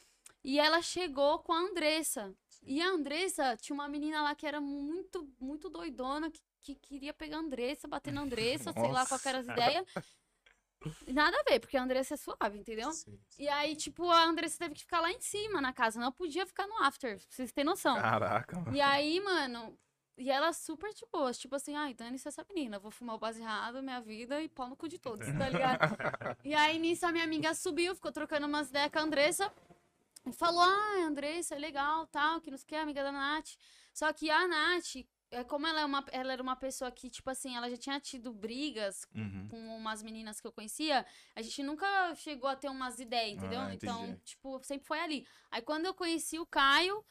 [0.44, 2.34] E ela chegou com a Andressa.
[2.64, 6.42] E a Andressa tinha uma menina lá que era muito, muito doidona, que,
[6.76, 9.86] que queria pegar a Andressa, bater na Andressa, sei lá qual era as ideias.
[11.08, 12.92] Nada a ver, porque a Andressa é suave, entendeu?
[12.92, 13.44] Sim, sim.
[13.44, 16.46] E aí, tipo, a Andressa teve que ficar lá em cima na casa, não podia
[16.46, 17.96] ficar no after, pra vocês terem noção.
[17.96, 18.76] Caraca, mano.
[18.76, 19.78] E aí, mano,
[20.18, 23.82] e ela super de boa, tipo assim, ai, dane-se essa menina, vou fumar o baseado,
[23.82, 25.98] minha vida e pau no cu de todos, tá ligado?
[26.44, 29.52] e aí, nisso, a minha amiga subiu, ficou trocando umas ideias com a Andressa
[30.28, 33.56] e falou, ah, Andressa, é legal, tal, que não sei o que, amiga da Nath.
[33.94, 37.30] Só que a Nath, é, como ela, é uma, ela era uma pessoa que, tipo
[37.30, 39.48] assim, ela já tinha tido brigas Uhum.
[39.50, 41.06] com umas meninas que eu conhecia,
[41.36, 43.60] a gente nunca chegou a ter umas ideias, entendeu?
[43.60, 45.28] Ah, então, tipo, sempre foi ali.
[45.52, 47.04] Aí quando eu conheci o Caio,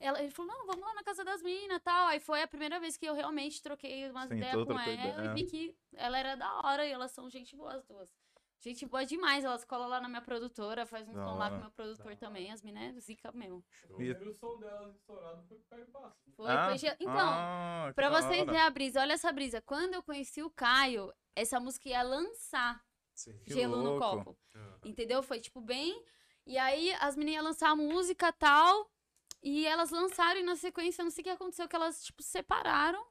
[0.00, 2.08] ela, ele falou, não, vamos lá na casa das meninas e tal.
[2.08, 5.24] Aí foi a primeira vez que eu realmente troquei umas ideias com ela ideia.
[5.24, 8.10] e vi que ela era da hora e elas são gente boa as duas.
[8.64, 11.54] Gente boa demais, elas colam lá na minha produtora, faz um Da som lá com
[11.56, 11.64] hora.
[11.64, 13.62] meu produtor Da também, as meninas, é zica mesmo.
[13.70, 13.90] Show.
[13.90, 16.16] O primeiro som delas estourado foi o Caio Passo.
[16.34, 18.44] Foi, Ah, foi ge- Então, ah, Pra vocês hora.
[18.46, 19.60] verem a brisa, olha essa brisa.
[19.60, 22.82] Quando eu conheci o Caio, essa música ia lançar
[23.14, 23.38] Sim.
[23.46, 24.36] Gelo no copo.
[24.54, 25.22] Ah, Entendeu?
[25.22, 26.02] Foi tipo bem.
[26.46, 28.90] E aí as meninas iam lançar a música tal.
[29.42, 33.04] E elas lançaram e na sequência, não sei o que aconteceu, que elas, tipo, separaram.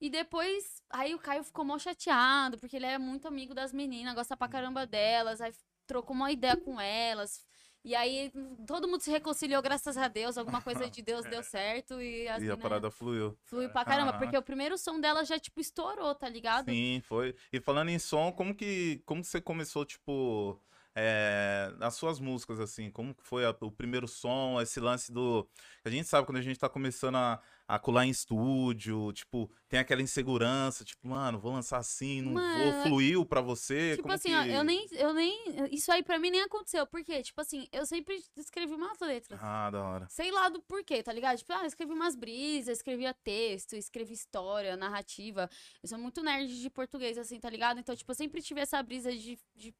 [0.00, 4.14] E depois, aí o Caio ficou mó chateado, porque ele é muito amigo das meninas,
[4.14, 5.52] gosta pra caramba delas, aí
[5.86, 7.44] trocou uma ideia com elas.
[7.84, 8.30] E aí
[8.66, 12.34] todo mundo se reconciliou, graças a Deus, alguma coisa de Deus deu certo e as
[12.34, 13.36] E a meninas parada fluiu.
[13.44, 14.18] fluiu pra caramba, Ah.
[14.18, 16.70] porque o primeiro som dela já, tipo, estourou, tá ligado?
[16.70, 17.34] Sim, foi.
[17.52, 20.60] E falando em som, como que, como que você começou, tipo,
[21.00, 22.90] é, nas suas músicas, assim?
[22.90, 25.48] Como foi a- o primeiro som, esse lance do...
[25.84, 29.78] A gente sabe quando a gente tá começando a, a colar em estúdio, tipo, tem
[29.78, 33.90] aquela insegurança, tipo, mano, vou lançar assim, não Mano, vou, fluiu pra você?
[33.92, 34.50] Tipo como assim, que...
[34.50, 35.70] eu nem, eu nem.
[35.70, 36.84] Isso aí pra mim nem aconteceu.
[36.84, 37.22] Por quê?
[37.22, 39.38] Tipo assim, eu sempre escrevi umas letras.
[39.40, 40.06] Ah, da hora.
[40.08, 41.38] Sei lá do porquê, tá ligado?
[41.38, 45.48] Tipo, ah, eu escrevi umas brisas, escrevia texto, escrevi história, narrativa.
[45.80, 47.78] Eu sou muito nerd de português, assim, tá ligado?
[47.78, 49.72] Então, tipo, eu sempre tive essa brisa de, de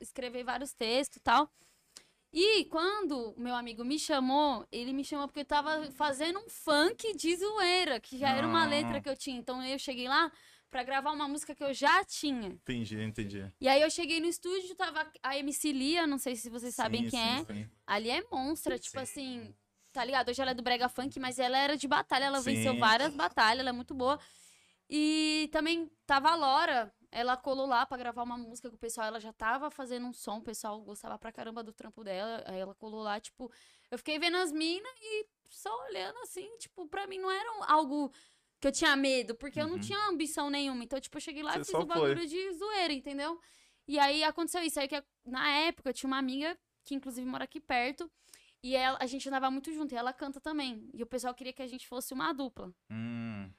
[0.00, 1.50] escrever vários textos e tal.
[2.32, 6.48] E quando o meu amigo me chamou, ele me chamou porque eu tava fazendo um
[6.50, 8.66] funk de zoeira, que já era uma Ah.
[8.68, 9.38] letra que eu tinha.
[9.38, 10.30] Então eu cheguei lá
[10.70, 12.48] pra gravar uma música que eu já tinha.
[12.48, 13.50] Entendi, entendi.
[13.58, 17.04] E aí eu cheguei no estúdio, tava a MC Lia, não sei se vocês sabem
[17.04, 17.54] Sim, quem sim, é.
[17.54, 17.70] sim.
[17.86, 19.02] Ali é monstra, tipo Sim.
[19.02, 19.54] assim,
[19.90, 20.28] tá ligado?
[20.28, 23.60] Hoje ela é do Brega Funk, mas ela era de batalha, ela venceu várias batalhas,
[23.60, 24.20] ela é muito boa.
[24.90, 29.06] E também tava a Lora, ela colou lá pra gravar uma música com o pessoal,
[29.06, 32.58] ela já tava fazendo um som, o pessoal gostava pra caramba do trampo dela, aí
[32.58, 33.50] ela colou lá, tipo,
[33.90, 38.12] eu fiquei vendo as minas e só olhando assim, tipo, pra mim não era algo
[38.60, 39.80] que eu tinha medo, porque eu não Uhum.
[39.80, 42.92] tinha ambição nenhuma, então, tipo, eu cheguei lá Você e fiz o bagulho de zoeira,
[42.92, 43.40] entendeu?
[43.86, 47.44] E aí aconteceu isso, aí que na época eu tinha uma amiga que inclusive mora
[47.44, 48.10] aqui perto,
[48.62, 50.90] e ela, a gente andava muito junto, e ela canta também.
[50.92, 52.74] E o pessoal queria que a gente fosse uma dupla.
[52.90, 53.50] Hum,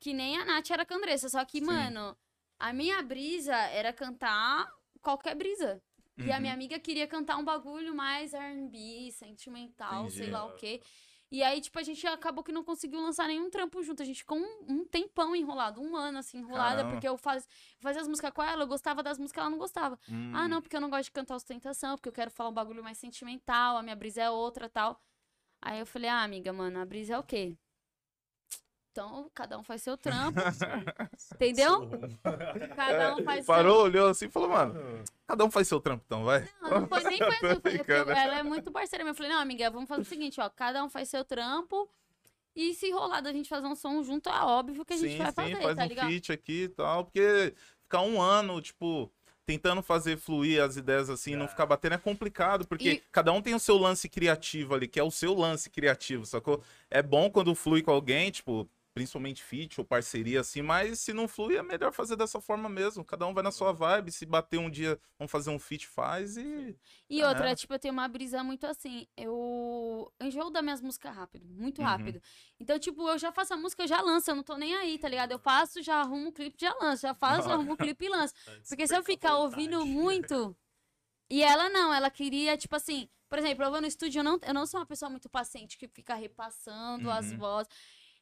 [0.00, 1.64] Que nem a Nath era com a Andressa, só que, Sim.
[1.66, 2.16] mano,
[2.58, 5.82] a minha brisa era cantar qualquer brisa.
[6.16, 6.40] E a uhum.
[6.40, 10.30] minha amiga queria cantar um bagulho mais R&B, sentimental, sei Entendi.
[10.32, 10.82] lá o quê.
[11.30, 14.02] E aí, tipo, a gente acabou que não conseguiu lançar nenhum trampo junto.
[14.02, 16.76] A gente ficou um, um tempão enrolado, um ano, assim, enrolada.
[16.76, 16.92] Caramba.
[16.92, 17.46] Porque eu faz,
[17.80, 19.98] fazia as músicas com ela, eu gostava das músicas, ela não gostava.
[20.10, 20.32] hum.
[20.34, 22.82] Ah, não, porque eu não gosto de cantar ostentação, porque eu quero falar um bagulho
[22.82, 25.00] mais sentimental, a minha brisa é outra tal.
[25.60, 27.56] Aí eu falei, ah, amiga, mano, a brisa é o quê?
[28.98, 30.40] Então, cada um faz seu trampo,
[31.36, 31.88] entendeu?
[32.74, 36.02] Cada um faz seu Parou, olhou assim e falou, mano, cada um faz seu trampo
[36.04, 36.48] então, vai.
[36.60, 38.12] Não, não foi nem foi assim.
[38.18, 39.12] Ela é muito parceira minha.
[39.12, 40.50] Eu falei, não, amiga, vamos fazer o seguinte, ó.
[40.50, 41.88] Cada um faz seu trampo.
[42.56, 45.18] E se rolar da gente fazer um som junto, é óbvio que a gente sim,
[45.18, 46.08] vai sim, fazer, faz tá um ligado?
[46.08, 49.12] feat aqui e tal, porque ficar um ano, tipo,
[49.46, 51.48] tentando fazer fluir as ideias assim, não É.
[51.48, 54.98] ficar batendo é complicado, porque E- cada um tem o seu lance criativo ali, que
[54.98, 56.60] é o seu lance criativo, sacou?
[56.90, 61.28] É bom quando flui com alguém, tipo, principalmente feat ou parceria assim, mas se não
[61.28, 64.58] flui é melhor fazer dessa forma mesmo, cada um vai na sua vibe, se bater
[64.58, 66.78] um dia, vamos fazer um feat, faz e...
[67.08, 67.56] E Ah, outra, é?
[67.56, 69.06] tipo, eu tenho uma brisa muito assim.
[69.16, 71.82] Eu eu enjoo das minhas músicas rápido, muito Uhum.
[71.82, 72.20] rápido.
[72.60, 74.98] Então, tipo, eu já faço a música, eu já lanço, eu não tô nem aí,
[74.98, 75.32] tá ligado?
[75.32, 77.02] Eu faço, já arrumo o clipe, já lanço.
[77.02, 78.34] Já faço, arrumo o clipe e lanço.
[78.68, 80.56] Porque se eu ficar ouvindo muito.
[81.30, 84.38] E ela não, ela queria, tipo assim, por exemplo, eu vou no estúdio, eu não,
[84.42, 87.38] eu não sou uma pessoa muito paciente que fica repassando as Uhum.
[87.38, 87.68] vozes.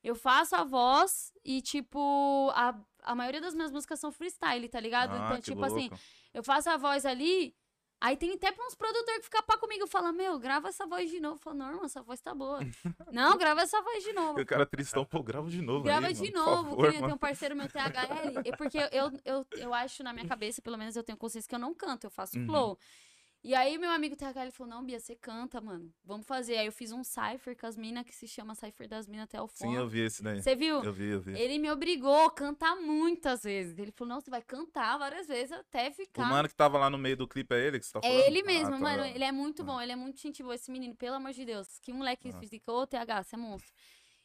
[0.07, 4.79] Eu faço a voz e, tipo, a, a maioria das minhas músicas são freestyle, tá
[4.79, 5.12] ligado?
[5.14, 5.99] Ah, então, tipo assim, louco.
[6.33, 7.53] eu faço a voz ali,
[7.99, 11.19] Aí tem até uns produtores que ficam pá comigo, fala, meu, grava essa voz de
[11.19, 11.37] novo.
[11.37, 12.61] Eu falo, não, irmão, essa voz tá boa.
[13.11, 14.38] não, grava essa voz de novo.
[14.38, 16.71] E o cara tristão, pô, grava de novo Grava aí, de mano, novo.
[16.71, 17.14] favor, tem mano.
[17.14, 18.42] um parceiro meu, THL.
[18.45, 21.55] É porque eu, eu, eu acho na minha cabeça, pelo menos eu tenho consciência que
[21.55, 22.45] eu não canto, eu faço Uhum.
[22.45, 22.79] flow.
[23.44, 25.92] E aí meu amigo THL falou, não, Bia, você canta, mano.
[26.05, 26.57] Vamos fazer.
[26.57, 29.40] Aí eu fiz um cypher com as minas, que se chama Cypher das Minas até
[29.40, 29.70] o fone.
[29.70, 30.42] Sim, eu vi esse daí.
[30.42, 30.83] Você viu?
[30.83, 31.38] Eu vi, eu vi.
[31.38, 33.79] Ele me obrigou a cantar muitas vezes.
[33.79, 36.25] Ele falou, não, você vai cantar várias vezes até O ficar.
[36.27, 38.18] mano que tava lá no meio do clipe é ele que você tá falando?
[38.20, 38.79] É ele mesmo, Ah, tá.
[38.79, 39.05] mano.
[39.05, 39.64] Ele é muito Ah.
[39.64, 41.68] bom, ele é muito gente boa, esse menino, pelo amor de Deus.
[41.81, 42.40] Que moleque Ah.
[42.40, 43.72] fica, ô TH, você é monstro.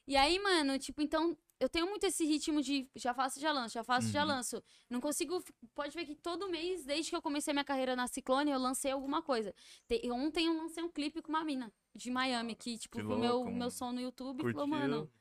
[0.08, 3.76] E aí, mano, tipo, então, eu tenho muito esse ritmo de já faço, já lanço,
[3.76, 4.28] já faço, já Uhum.
[4.28, 4.64] lanço.
[4.90, 5.42] Não consigo.
[5.76, 8.92] Pode ver que todo mês, desde que eu comecei minha carreira na Ciclone, eu lancei
[8.92, 9.54] alguma coisa.
[9.88, 13.16] Te- ontem eu lancei um clipe com uma mina de Miami, que, tipo, Que meu,
[13.36, 13.72] louco, meu mano.
[13.72, 14.54] som no YouTube Curtiu?
[14.54, 15.12] falou, mano,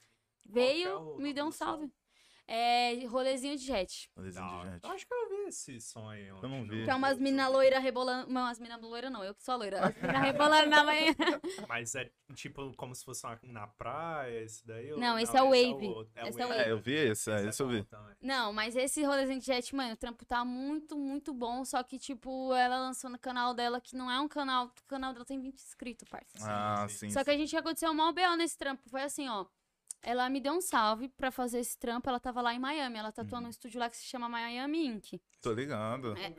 [0.46, 1.92] é veio, me deu um salve.
[2.52, 4.10] É, rolezinho de jet.
[4.16, 4.82] Rolezinho de Não, gente.
[4.84, 6.26] eu acho que eu vi esse som aí.
[6.26, 6.82] Eu não vi.
[6.84, 8.28] Que é umas minas loiras rebolando.
[8.28, 9.86] Não, as minas loiras não, eu que sou a loira.
[9.86, 11.14] As minas rebolando na manhã.
[11.68, 14.92] Mas é tipo como se fosse uma- na praia, esse daí?
[14.92, 15.86] ou- Não, esse é o Wave.
[15.86, 16.60] outro, Esse é o Wave.
[16.60, 17.86] É, eu vi esse, é, esse eu vi.
[18.20, 21.64] Não, mas esse rolezinho de jet, mano, o trampo tá muito, muito bom.
[21.64, 24.66] Só que, tipo, ela lançou no canal dela, que não é um canal.
[24.66, 26.26] O canal dela tem 20 inscritos, parça.
[26.42, 26.96] Ah, sim.
[27.08, 27.10] sim.
[27.10, 28.82] Só que a gente aconteceu uma BO nesse trampo.
[28.90, 29.46] Foi assim, ó.
[30.02, 32.08] Ela me deu um salve pra fazer esse trampo.
[32.08, 32.98] Ela tava lá em Miami.
[32.98, 33.44] Ela tatuou Uhum.
[33.44, 35.20] num estúdio lá que se chama Miami Inc.
[35.42, 36.16] Tô ligado.
[36.16, 36.34] É.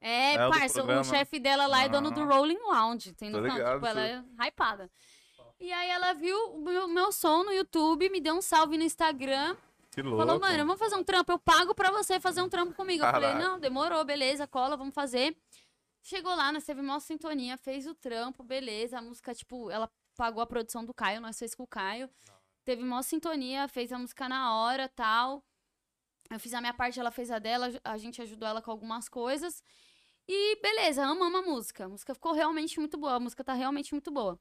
[0.00, 2.24] É, É, parça, o chefe dela lá é dono do Ah.
[2.24, 3.56] Rolling Lounge, tem Tô noção?
[3.56, 4.90] ligado, tipo, ela é hypada.
[5.58, 8.84] E aí ela viu o meu, meu som no YouTube, me deu um salve no
[8.84, 9.56] Instagram.
[9.90, 10.18] Que louco.
[10.24, 13.04] Falou, mano, vamos fazer um trampo, eu pago pra você fazer um trampo comigo.
[13.04, 13.46] Eu falei, Caraca.
[13.46, 15.36] não, demorou, beleza, cola, vamos fazer.
[16.02, 18.98] Chegou lá, nós teve uma sintonia, fez o trampo, beleza.
[18.98, 22.08] A música, tipo, ela pagou a produção do Caio, nós fez com o Caio.
[22.64, 25.44] Teve uma sintonia, fez a música na hora, tal.
[26.30, 29.08] Eu fiz a minha parte, ela fez a dela, a gente ajudou ela com algumas
[29.08, 29.62] coisas.
[30.28, 31.84] E beleza, amamos a música.
[31.86, 34.38] A música ficou realmente muito boa, a música tá realmente muito boa.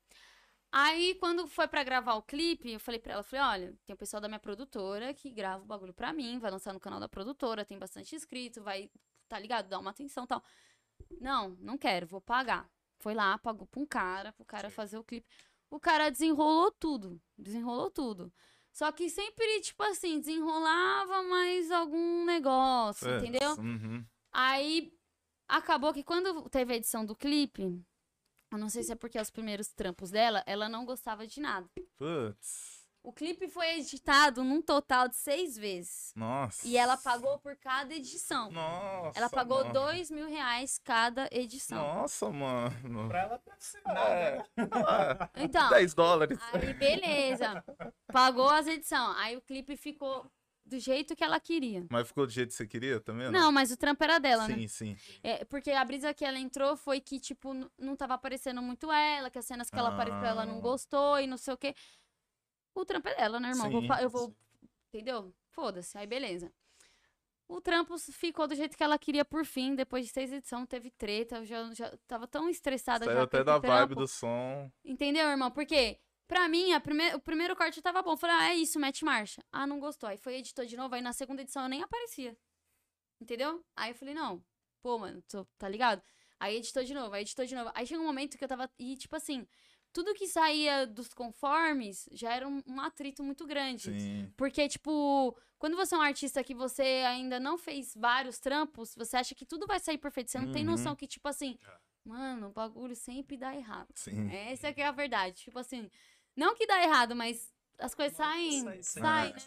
[0.71, 3.97] Aí, quando foi pra gravar o clipe, eu falei pra ela, falei, olha, tem o
[3.97, 7.09] pessoal da minha produtora que grava o bagulho pra mim, vai lançar no canal da
[7.09, 8.91] produtora, tem bastante inscrito, vai,
[9.27, 10.43] tá ligado, dar uma atenção e tal.
[11.19, 12.69] Não, não quero, vou pagar.
[12.99, 14.75] Foi lá, pagou pra um cara, pro cara Sim.
[14.75, 15.27] fazer o clipe.
[15.69, 18.33] O cara desenrolou tudo, desenrolou tudo.
[18.71, 23.55] Só que sempre, tipo assim, desenrolava mais algum negócio, É, entendeu?
[23.57, 24.05] Uhum.
[24.31, 24.93] Aí
[25.47, 27.63] acabou que quando teve a edição do clipe,
[28.51, 31.69] eu não sei se é porque os primeiros trampos dela, ela não gostava de nada.
[31.97, 32.78] Putz.
[33.01, 36.11] O clipe foi editado num total de seis vezes.
[36.15, 36.67] Nossa.
[36.67, 38.51] E ela pagou por cada edição.
[38.51, 39.17] Nossa.
[39.17, 39.73] Ela pagou mano.
[39.73, 41.77] dois mil reais cada edição.
[41.81, 43.07] Nossa, mano.
[43.07, 44.37] Pra ela deve ser nada, É.
[44.37, 44.45] né?
[44.85, 46.37] Ah, Então, 10 dólares.
[46.51, 47.63] aí beleza.
[48.11, 49.15] Pagou as edições.
[49.17, 50.29] Aí o clipe ficou
[50.65, 51.87] do jeito que ela queria.
[51.89, 53.27] Mas ficou do jeito que você queria também?
[53.27, 54.55] ou Não, mas o trampo era dela, né?
[54.55, 54.97] Sim, sim.
[55.23, 59.31] É, porque a brisa que ela entrou foi que, tipo, não tava aparecendo muito ela,
[59.31, 60.61] que as cenas que ela apareceu ela não Ah.
[60.61, 61.73] gostou e não sei o quê.
[62.79, 63.69] O trampo é dela, né, irmão?
[63.69, 64.35] Vou Sim, fa- eu vou.
[64.87, 65.33] Entendeu?
[65.49, 66.51] Foda-se, aí beleza.
[67.47, 69.75] O trampo ficou do jeito que ela queria por fim.
[69.75, 71.37] Depois de seis edições, teve treta.
[71.37, 74.71] Eu já, já tava tão estressada Saiu já até da vibe do som.
[74.85, 75.49] Entendeu, irmão?
[75.49, 77.15] Porque, pra mim, a prime...
[77.15, 78.15] o primeiro corte tava bom.
[78.15, 79.43] Falei, ah, é isso, mete marcha.
[79.51, 80.07] Ah, não gostou.
[80.07, 80.93] Aí foi editou de novo.
[80.93, 82.37] Aí na segunda edição eu nem aparecia.
[83.19, 83.65] Entendeu?
[83.75, 84.43] Aí eu falei, não,
[84.81, 86.01] pô, mano, tô- tá ligado?
[86.39, 87.71] Aí editou de novo, aí editou de novo.
[87.73, 88.69] Aí chegou um momento que eu tava.
[88.79, 89.45] E, tipo assim,
[89.91, 93.99] tudo que saía dos conformes já era um, um atrito muito grande.
[93.99, 94.33] Sim.
[94.37, 99.17] Porque, tipo, quando você é um artista que você ainda não fez vários trampos, você
[99.17, 100.29] acha que tudo vai sair perfeito.
[100.31, 100.71] Você não tem Uhum.
[100.71, 101.77] noção que, tipo assim, É.
[102.05, 103.89] mano, o bagulho sempre dá errado.
[103.95, 104.29] Sim.
[104.31, 105.41] Essa que é a verdade.
[105.43, 105.89] Tipo assim,
[106.35, 109.39] não que dá errado, mas as coisas saem, Sai saem, né?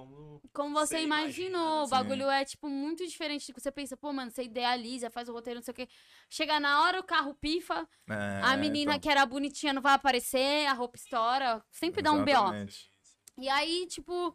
[0.00, 0.42] 100% como...
[0.52, 1.58] como você Você imaginou.
[1.60, 1.90] imagina, o sim.
[1.90, 3.96] bagulho é, tipo, muito diferente do que você pensa.
[3.96, 5.88] Pô, mano, você idealiza, faz o roteiro, não sei o quê.
[6.28, 9.94] Chega na hora, o carro pifa, É, a menina então, que era bonitinha não vai
[9.94, 11.64] aparecer, a roupa estoura.
[11.70, 12.34] Sempre dá um B.O.
[12.34, 12.90] exatamente.
[13.38, 14.34] E aí, tipo,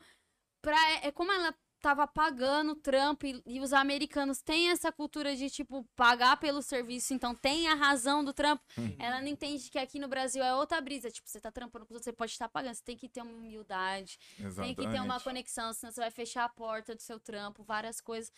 [0.61, 5.35] pra, é como ela tava pagando o trampo e, e os americanos têm essa cultura
[5.35, 8.63] de, tipo, pagar pelo serviço, então tem a razão do trampo.
[8.77, 8.95] Hum.
[8.99, 11.09] Ela não entende que aqui no Brasil é outra brisa.
[11.09, 12.75] Tipo, você tá trampando com os outros, você pode estar pagando.
[12.75, 14.75] Você tem que ter uma humildade, Exatamente.
[14.77, 17.99] tem que ter uma conexão, senão você vai fechar a porta do seu trampo, várias
[17.99, 18.31] coisas.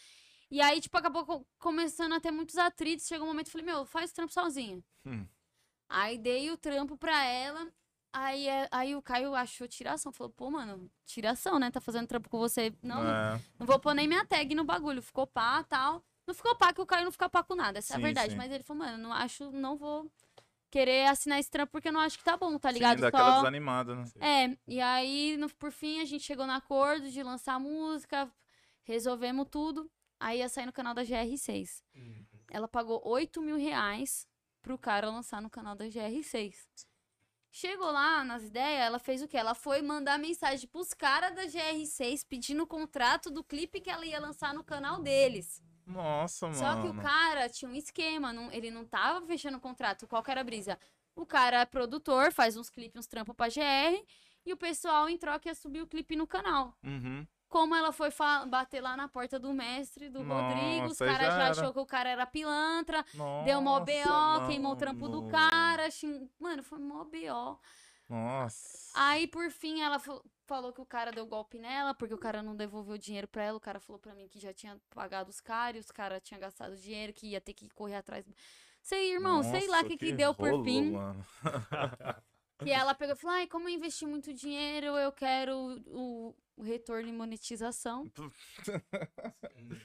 [0.50, 3.08] E aí, tipo, acabou co- começando a ter muitos atritos.
[3.08, 4.84] Chegou um momento eu falei, meu, faz o trampo sozinha.
[5.06, 5.26] Hum.
[5.90, 7.68] Aí dei o trampo pra ela.
[8.14, 10.12] Aí, é- aí o Caio achou tiração.
[10.12, 11.72] Falou, pô, mano, tiração, né?
[11.72, 12.72] Tá fazendo trampo com você.
[12.82, 15.02] Não, não, É, não vou pôr nem minha tag no bagulho.
[15.02, 16.06] Ficou pá, tal.
[16.28, 17.80] Não ficou pá, que o Caio não fica pá com nada.
[17.80, 18.32] Essa é a Sim, verdade.
[18.32, 18.38] sim.
[18.38, 20.10] Mas ele falou, mano, não acho, não vou
[20.70, 23.02] querer assinar esse trampo porque eu não acho que tá bom, tá sim, ligado?
[23.02, 23.38] daquela Só...
[23.38, 24.06] desanimada, né?
[24.20, 28.32] É, e aí, no, por fim, a gente chegou no acordo de lançar a música,
[28.84, 29.90] resolvemos tudo.
[30.20, 31.84] Aí ia sair no canal da GR6.
[31.96, 32.26] Uhum.
[32.50, 34.28] Ela pagou 8 mil reais
[34.62, 36.56] pro cara lançar no canal da GR6.
[37.56, 39.38] Chegou lá nas ideias, ela fez o quê?
[39.38, 44.04] Ela foi mandar mensagem pros caras da GR6 pedindo o contrato do clipe que ela
[44.04, 45.62] ia lançar no canal deles.
[45.86, 46.58] Nossa, mano.
[46.58, 50.08] Só que o cara tinha um esquema, não- ele não tava fechando o contrato.
[50.08, 50.80] Qual que era a brisa?
[51.16, 54.04] O cara é produtor, faz uns clipes, uns trampos pra GR,
[54.48, 56.76] e o pessoal em troca ia subir o clipe no canal.
[56.84, 57.24] Uhum.
[57.54, 58.10] Como ela foi
[58.50, 61.80] bater lá na porta do mestre, do Rodrigo, os Nossa, caras já já, achou que
[61.80, 65.92] o cara era pilantra, Nossa, deu mó BO, queimou o trampo do cara.
[65.92, 67.60] xing- Mano, foi mó BO.
[68.10, 68.92] Nossa.
[68.96, 72.42] Aí, por fim, ela fa- falou que o cara deu golpe nela, porque o cara
[72.42, 73.58] não devolveu o dinheiro pra ela.
[73.58, 76.42] O cara falou pra mim que já tinha pagado os caras, e os caras tinham
[76.42, 78.26] gastado dinheiro, que ia ter que correr atrás.
[78.82, 80.92] Sei, irmão, sei lá o Nossa, que, que deu por rolo, fim.
[80.94, 81.24] mano.
[82.64, 85.54] Que ela pegou e falou: ai, como eu investi muito dinheiro, eu quero
[85.88, 88.12] o, o retorno em monetização.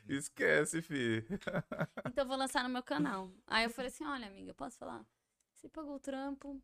[0.08, 1.24] Esquece, fi.
[2.06, 3.30] Então eu vou lançar no meu canal.
[3.46, 5.04] Aí eu falei assim: olha, amiga, posso falar?
[5.54, 6.62] Você pagou o trampo.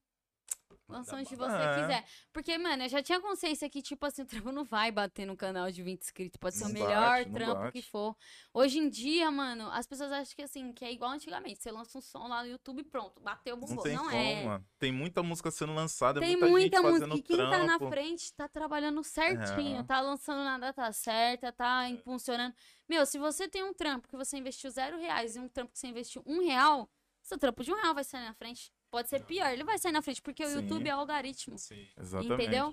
[0.88, 1.74] Lança onde você É.
[1.80, 2.04] quiser.
[2.32, 5.36] Porque, mano, eu já tinha consciência que, tipo assim, o trampo não vai bater no
[5.36, 6.36] canal de 20 inscritos.
[6.38, 7.72] Pode ser Não o melhor bate, não trampo bate.
[7.72, 8.16] que for.
[8.52, 11.62] Hoje em dia, mano, as pessoas acham que, assim, que é igual antigamente.
[11.62, 13.82] Você lança um som lá no YouTube e pronto, bateu, Não bombou.
[13.84, 14.44] tem Não, como, é.
[14.44, 14.66] mano.
[14.78, 17.06] Tem muita música sendo lançada, Tem muita, muita gente música.
[17.06, 17.88] fazendo E quem tá na trampo.
[17.88, 19.82] frente tá trabalhando certinho, É.
[19.82, 22.54] tá lançando na data certa, tá impulsionando.
[22.88, 25.78] Meu, se você tem um trampo que você investiu zero reais e um trampo que
[25.78, 26.90] você investiu um real,
[27.22, 28.70] seu trampo de um real vai sair na frente.
[28.94, 30.60] Pode ser pior, ele vai sair na frente, porque o Sim.
[30.60, 31.58] YouTube é algoritmo.
[31.58, 31.84] Sim.
[31.98, 32.32] Exatamente.
[32.32, 32.72] Entendeu?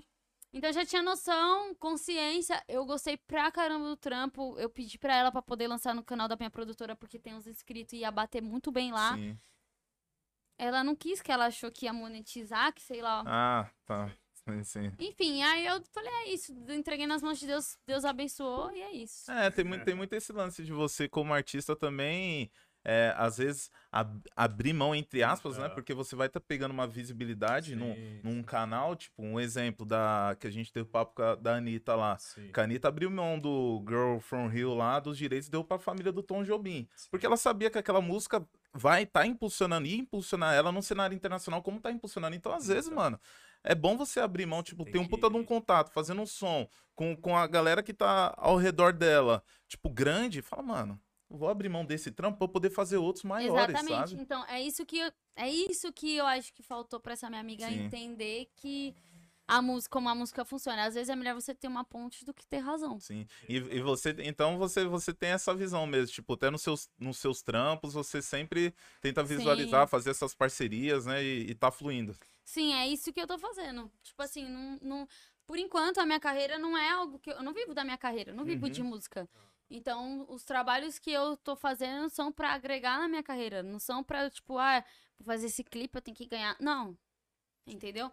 [0.52, 2.62] Então eu já tinha noção, consciência.
[2.68, 4.56] Eu gostei pra caramba do trampo.
[4.56, 7.48] Eu pedi pra ela pra poder lançar no canal da minha produtora, porque tem uns
[7.48, 9.16] inscritos e ia bater muito bem lá.
[9.16, 9.36] Sim.
[10.56, 13.24] Ela não quis, que ela achou que ia monetizar, que sei lá.
[13.26, 14.08] Ah, tá.
[14.44, 14.92] Sim, sim.
[15.00, 16.52] Enfim, aí eu falei, é isso.
[16.68, 19.28] Entreguei nas mãos de Deus, Deus abençoou e é isso.
[19.28, 22.48] É, tem muito, tem muito esse lance de você, como artista, também,
[22.84, 25.66] é, às vezes, ab- abrir mão, entre aspas, né?
[25.66, 25.68] É.
[25.68, 30.36] Porque você vai estar pegando uma visibilidade num, Sim, num canal, tipo, um exemplo da
[30.40, 32.18] que a gente teve papo com a, da Anitta lá.
[32.18, 32.50] sim.
[32.52, 36.10] Que a Anitta abriu mão do Girl From Rio lá, dos direitos, deu pra família
[36.12, 36.88] do Tom Jobim.
[37.10, 41.62] Porque ela sabia que aquela música vai estar impulsionando e impulsionar ela no cenário internacional
[41.62, 42.34] como tá impulsionando.
[42.34, 43.20] Então, às vezes, mano,
[43.62, 46.26] é bom você abrir mão, tipo, Tem ter um puta de um contato, fazendo um
[46.26, 51.00] som com, com a galera que tá ao redor dela, tipo, grande, fala, mano,
[51.32, 54.10] vou abrir mão desse trampo eu poder fazer outros maiores, Exatamente.
[54.10, 54.22] sabe?
[54.22, 57.40] Então, é isso que eu, é isso que eu acho que faltou pra essa minha
[57.40, 57.84] amiga Sim.
[57.84, 58.94] entender que
[59.46, 60.84] a música, como a música funciona.
[60.84, 62.98] Às vezes é melhor você ter uma ponte do que ter razão.
[63.00, 63.26] Sim.
[63.48, 67.18] E, e você, então você, você tem essa visão mesmo, tipo, até nos seus, nos
[67.18, 69.90] seus trampos, você sempre tenta visualizar, Sim.
[69.90, 72.16] fazer essas parcerias, né, e, e tá fluindo.
[72.44, 73.90] Sim, é isso que eu tô fazendo.
[74.02, 75.08] Tipo assim, não, não-
[75.46, 77.98] por enquanto a minha carreira não é algo que eu, eu não vivo da minha
[77.98, 78.72] carreira, eu não vivo Uhum.
[78.72, 79.28] de música.
[79.74, 84.04] Então, os trabalhos que eu tô fazendo são pra agregar na minha carreira, não são
[84.04, 84.84] pra, tipo, ah,
[85.16, 86.56] pra fazer esse clipe eu tenho que ganhar.
[86.60, 86.96] Não.
[87.66, 88.10] Entendeu?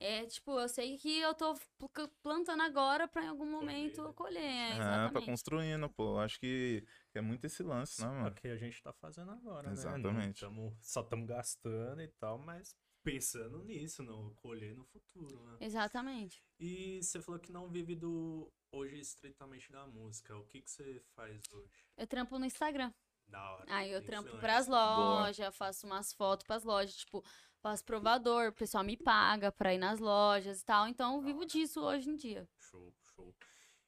[0.00, 4.12] É, tipo, eu sei que eu tô pl- plantando agora pra em algum momento eu
[4.14, 4.42] colher.
[4.42, 5.26] É, Ah, tá exatamente.
[5.26, 6.18] construindo, pô.
[6.18, 8.34] Acho que é muito esse lance, né, É o mano?
[8.34, 9.72] que a gente tá fazendo agora, né?
[9.74, 10.42] Exatamente.
[10.42, 15.58] Não tamo- só estamos gastando e tal, mas pensando nisso, no colher no futuro, né?
[15.60, 16.42] Exatamente.
[16.58, 20.36] E você falou que não vive do hoje estritamente da música.
[20.36, 21.86] O que que você faz hoje?
[21.96, 22.92] Eu trampo no Instagram.
[23.28, 23.64] Da hora.
[23.68, 25.20] Aí eu trampo pras Boa.
[25.20, 27.24] lojas, faço umas fotos pras lojas, tipo,
[27.60, 30.88] faço provador, o pessoal me paga pra ir nas lojas e tal.
[30.88, 32.48] Então eu vivo disso hoje em dia.
[32.58, 33.34] Show, show.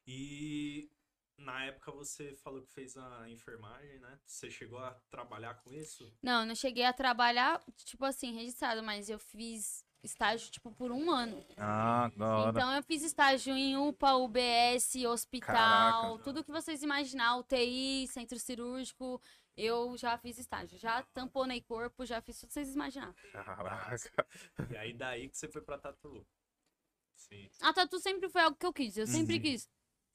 [0.07, 0.89] E
[1.37, 4.19] na época você falou que fez a enfermagem, né?
[4.25, 6.11] Você chegou a trabalhar com isso?
[6.21, 10.91] Não, eu não cheguei a trabalhar, tipo assim, registrado, mas eu fiz estágio, tipo, por
[10.91, 11.43] um ano.
[11.57, 12.49] Ah, da hora.
[12.51, 16.23] Então eu fiz estágio em UPA, UBS, hospital, Caraca.
[16.23, 19.21] tudo que vocês imaginar, UTI, centro cirúrgico,
[19.57, 20.77] eu já fiz estágio.
[20.77, 23.13] Já tamponei corpo, já fiz tudo que vocês imaginar.
[23.31, 24.27] Caraca.
[24.71, 26.25] E aí daí que você foi pra Tatu.
[27.15, 27.49] Sim.
[27.61, 29.41] A tatu sempre foi algo que eu quis, eu sempre Uhum.
[29.41, 29.69] quis.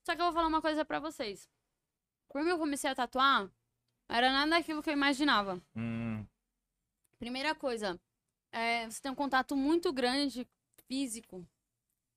[0.05, 1.48] Só que eu vou falar uma coisa pra vocês.
[2.29, 3.50] Quando eu comecei a tatuar,
[4.09, 5.61] era nada daquilo que eu imaginava.
[5.74, 6.24] Hum,
[7.18, 8.00] Primeira coisa,
[8.52, 10.46] é, você tem um contato muito grande
[10.86, 11.46] físico.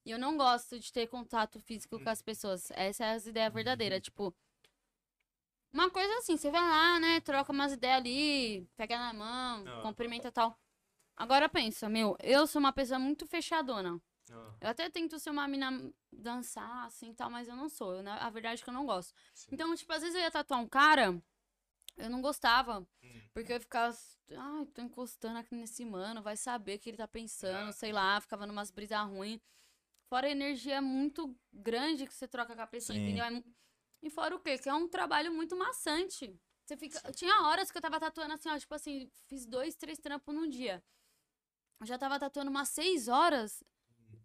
[0.05, 2.69] E eu não gosto de ter contato físico com as pessoas.
[2.71, 4.01] Essa é a ideia verdadeira.
[4.01, 4.35] Tipo,
[5.71, 7.19] uma coisa assim, você vai lá, né?
[7.21, 9.81] Troca umas ideias ali, pega na mão, Ah.
[9.81, 10.57] cumprimenta e tal.
[11.15, 13.99] Agora pensa, meu, eu sou uma pessoa muito fechadona.
[14.31, 15.69] Ah, Eu até tento ser uma mina
[16.11, 17.95] dançar, assim e tal, mas eu não sou.
[17.95, 19.13] Eu, na- a verdade é que eu não gosto.
[19.33, 19.49] sim.
[19.51, 21.21] Então, tipo, às vezes eu ia tatuar um cara,
[21.97, 22.79] eu não gostava.
[23.03, 23.21] Hum.
[23.33, 23.95] Porque eu ficava,
[24.37, 27.71] ai, tô encostando aqui nesse mano, vai saber o que ele tá pensando, Ah.
[27.71, 29.41] sei lá, ficava numas brisas ruins.
[30.07, 33.03] Fora a energia muito grande que você troca com a pessoa, Sim.
[33.05, 33.25] entendeu?
[33.25, 33.43] É
[34.01, 34.57] E fora o quê?
[34.57, 36.37] Que é um trabalho muito maçante.
[36.65, 37.11] Você fica...
[37.13, 40.47] Tinha horas que eu tava tatuando assim, ó, tipo assim, fiz dois, três trampos num
[40.49, 40.83] dia.
[41.79, 43.63] Eu já tava tatuando umas seis horas,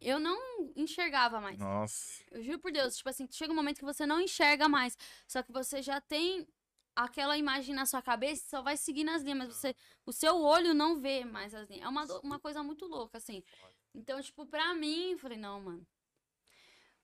[0.00, 0.38] eu não
[0.76, 1.58] enxergava mais.
[1.58, 2.22] Nossa.
[2.30, 4.96] Eu juro por Deus, tipo assim, chega um momento que você não enxerga mais.
[5.26, 6.46] Só que você já tem
[7.04, 10.74] aquela imagem na sua cabeça só vai seguindo as linhas, mas você, o seu olho
[10.74, 11.84] não vê mais as linhas.
[11.84, 13.42] É uma, uma coisa muito louca, assim.
[13.94, 15.86] Então, tipo, pra mim, eu falei, não, mano.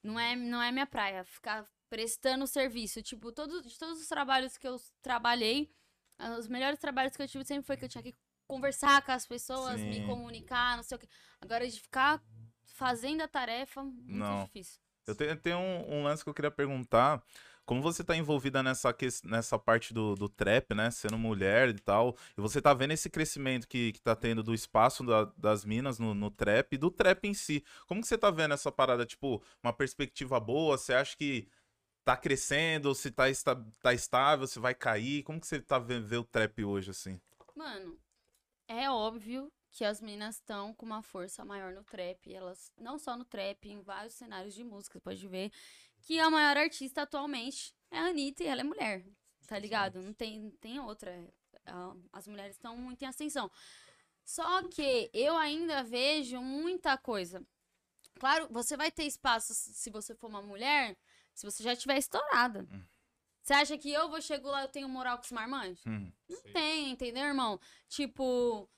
[0.02, 3.02] Não é, não é minha praia ficar prestando serviço.
[3.02, 5.72] Tipo, todos, de todos os trabalhos que eu trabalhei,
[6.18, 8.14] ah, os melhores trabalhos que eu tive sempre foi que eu tinha que
[8.48, 10.06] conversar com as pessoas, me Sim.
[10.06, 11.08] comunicar, não sei o quê.
[11.40, 12.20] Agora, de ficar
[12.64, 14.44] fazendo a tarefa, muito Não.
[14.44, 14.80] difícil.
[15.06, 17.22] Eu tenho, tenho um, um lance que eu queria perguntar.
[17.66, 20.90] Como você tá envolvida nessa, nessa parte do, do trap, né?
[20.90, 22.16] Sendo mulher e tal.
[22.36, 25.98] E você tá vendo esse crescimento que, que tá tendo do espaço da- das minas
[25.98, 27.64] no, no trap e do trap em si.
[27.86, 29.06] Como que você tá vendo essa parada?
[29.06, 30.76] Tipo, uma perspectiva boa?
[30.76, 31.48] Você acha que
[32.04, 32.94] tá crescendo?
[32.94, 34.46] Se tá, esta, tá estável?
[34.46, 35.22] Se vai cair?
[35.22, 37.20] Como que você tá vendo o trap hoje, assim?
[37.54, 37.98] Mano,
[38.68, 42.32] é óbvio que as minas estão com uma força maior no trap.
[42.32, 45.50] Elas, não só no trap, em vários cenários de música, você pode ver
[46.04, 49.04] que a maior artista atualmente é a Anitta e ela é mulher.
[49.46, 50.00] Tá ligado?
[50.00, 51.12] Não tem, não tem outra.
[51.66, 53.50] A- As mulheres estão muito em ascensão.
[54.24, 57.44] Só que eu ainda vejo muita coisa.
[58.18, 60.96] Claro, você vai ter espaço se você for uma mulher,
[61.34, 62.66] se você já estiver estourada.
[63.42, 65.84] Você acha que eu vou chegar lá, eu tenho moral com os marmanjos?
[65.86, 67.60] Hum, Não tem, entendeu, irmão?
[67.88, 68.68] Tipo.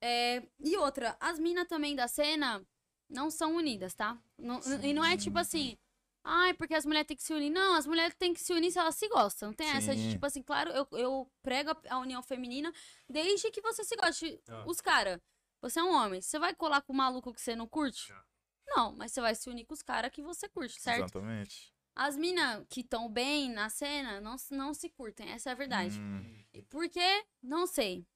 [0.00, 2.64] é, E outra, as minas também da cena
[3.08, 4.16] não são unidas, tá?
[4.38, 5.76] Não- e não é tipo assim.
[6.22, 7.50] Ai, porque as mulheres têm que se unir.
[7.50, 9.48] Não, as mulheres têm que se unir se elas se gostam.
[9.48, 10.10] Não tem essa de, Sim.
[10.12, 12.72] tipo assim, claro, eu, eu prego a, união feminina
[13.08, 14.40] desde que você se goste.
[14.48, 14.64] Ah.
[14.66, 15.18] Os caras,
[15.62, 16.20] você é um homem.
[16.20, 18.10] Você vai colar com o maluco que você não curte?
[18.10, 18.30] Não.
[18.76, 21.04] Não, mas você vai se unir com os caras que você curte, certo?
[21.04, 21.74] Exatamente.
[21.96, 25.56] As minas que estão bem na cena não, se- não se curtem, essa é a
[25.56, 25.98] verdade.
[25.98, 27.24] Hum, Por quê?
[27.42, 28.06] Não sei.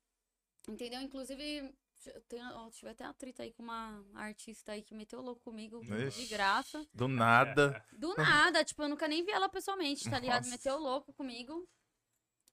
[0.68, 1.00] Entendeu?
[1.00, 1.74] Inclusive,
[2.06, 2.22] eu
[2.56, 5.80] ó, tive até uma treta aí com uma artista aí que meteu o louco comigo
[5.80, 6.26] de Ixi.
[6.26, 6.86] graça.
[6.92, 7.84] do nada.
[7.92, 10.44] Do nada, tipo, eu nunca nem vi ela pessoalmente, tá ligado?
[10.44, 10.50] Nossa.
[10.50, 11.68] Meteu o louco comigo.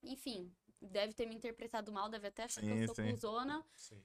[0.03, 3.11] Enfim, deve ter me interpretado mal, deve até achar que Sim, eu sou sim.
[3.11, 3.65] cuzona.
[3.75, 4.03] Sim.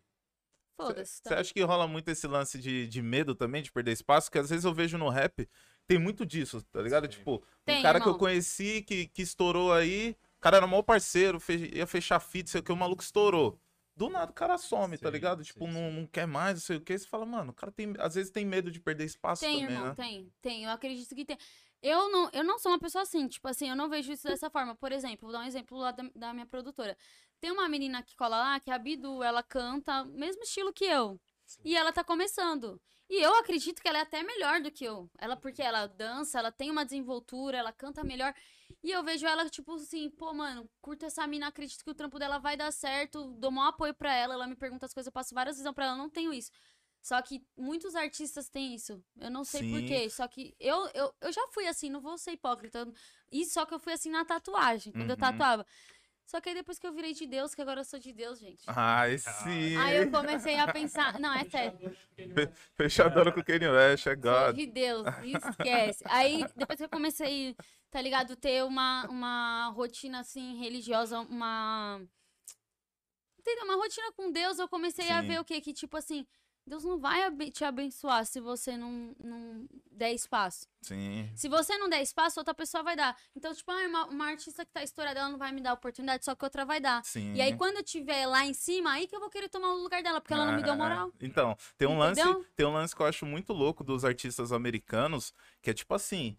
[0.76, 1.22] Foda-se.
[1.22, 4.30] Você acha que rola muito esse lance de, de medo também, de perder espaço?
[4.30, 5.48] Que às vezes eu vejo no rap,
[5.86, 7.04] tem muito disso, tá ligado?
[7.10, 7.18] Sim.
[7.18, 8.18] Tipo, Tem, um cara que eu irmão.
[8.18, 12.60] conheci, que, que estourou aí, o cara era maior parceiro, fe- ia fechar fita, sei
[12.60, 13.58] o que, o maluco estourou.
[13.96, 15.42] Do nada o cara some, tá Sim, ligado?
[15.42, 16.98] Tipo, sim, não, não quer mais, não sei o que.
[16.98, 19.74] Você fala, mano, o cara tem, às vezes tem medo de perder espaço Tem, também,
[19.74, 19.94] irmão, né?
[19.94, 20.64] tem, tem.
[20.64, 21.38] Eu acredito que tem.
[21.82, 24.50] Eu não, eu não sou uma pessoa assim, tipo assim, eu não vejo isso dessa
[24.50, 24.74] forma.
[24.74, 26.96] Por exemplo, vou dar um exemplo lá da, da minha produtora.
[27.40, 30.84] Tem uma menina que cola lá, que é a Bidu, ela canta mesmo estilo que
[30.84, 31.18] eu.
[31.46, 31.60] Sim.
[31.64, 32.80] E ela tá começando.
[33.08, 35.08] E eu acredito que ela é até melhor do que eu.
[35.18, 38.34] Ela, porque ela dança, ela tem uma desenvoltura, ela canta melhor.
[38.82, 42.18] E eu vejo ela, tipo assim, pô, mano, curta essa mina, acredito que o trampo
[42.18, 45.12] dela vai dar certo, dou maior apoio pra ela, ela me pergunta as coisas, eu
[45.12, 46.50] passo várias visões pra ela, eu não tenho isso.
[47.02, 49.00] Só que muitos artistas têm isso.
[49.20, 49.84] Eu não sei por Sim.
[49.84, 50.10] quê.
[50.10, 52.84] Só que eu, eu, eu já fui assim, não vou ser hipócrita.
[53.30, 55.16] E só que eu fui assim na tatuagem, quando eu Uhum.
[55.16, 55.64] tatuava.
[56.26, 58.40] Só que aí depois que eu virei de Deus, que agora eu sou de Deus,
[58.40, 58.64] gente.
[58.66, 59.76] Ai, sim.
[59.76, 61.20] Aí eu comecei a pensar.
[61.20, 61.96] Não, é sério.
[62.74, 64.56] Fechadona com o Kanye West, é Sou God.
[64.56, 66.02] de Deus, esquece.
[66.06, 67.56] Aí, depois que eu comecei,
[67.92, 72.00] tá ligado, ter uma, uma rotina, assim, religiosa, uma...
[73.38, 73.64] Entendeu?
[73.64, 75.28] Uma rotina com Deus, eu comecei a Sim.
[75.28, 75.60] ver o quê?
[75.60, 76.26] Que, tipo assim,
[76.66, 80.66] Deus não vai te abençoar se você não, não der espaço.
[80.82, 81.30] Sim.
[81.34, 83.16] Se você não der espaço, outra pessoa vai dar.
[83.36, 86.24] Então, tipo, ah, uma, uma artista que tá estourada, ela não vai me dar oportunidade,
[86.24, 87.04] só que outra vai dar.
[87.04, 87.34] Sim.
[87.34, 89.82] E aí, quando eu tiver lá em cima, aí que eu vou querer tomar o
[89.82, 91.12] lugar dela, porque ela não me deu Ah, moral.
[91.20, 92.20] Então, tem um lance,
[92.56, 96.36] tem um lance que eu acho muito louco dos artistas americanos, que é tipo assim,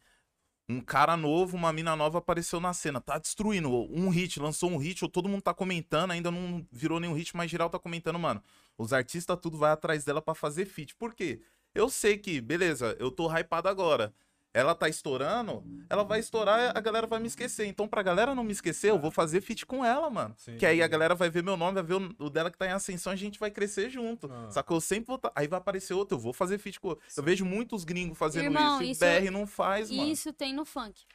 [0.70, 4.78] um cara novo, uma mina nova apareceu na cena, tá destruindo um hit, lançou um
[4.78, 8.20] hit, ou todo mundo tá comentando, ainda não virou nenhum hit, mas geral tá comentando,
[8.20, 8.44] mano.
[8.78, 10.96] Os artistas tudo vai atrás dela pra fazer feat.
[10.96, 11.42] Por quê?
[11.74, 14.14] Eu sei que, beleza, eu tô hypado agora.
[14.54, 17.68] Ela tá estourando, ela vai estourar, a galera vai me esquecer.
[17.68, 20.34] Então, pra galera não me esquecer, eu vou fazer feat com ela, mano.
[20.38, 20.58] Sim.
[20.58, 22.72] Que aí a galera vai ver meu nome, vai ver o, dela que tá em
[22.72, 24.28] ascensão, a gente vai crescer junto.
[24.32, 24.50] Ah.
[24.50, 25.18] Só que eu sempre vou.
[25.20, 27.06] tá- Aí vai aparecer outro, eu vou fazer feat com outro.
[27.16, 30.10] Eu vejo muitos gringos fazendo Irmão, isso e isso- BR não faz, E mano.
[30.10, 31.06] isso tem no funk.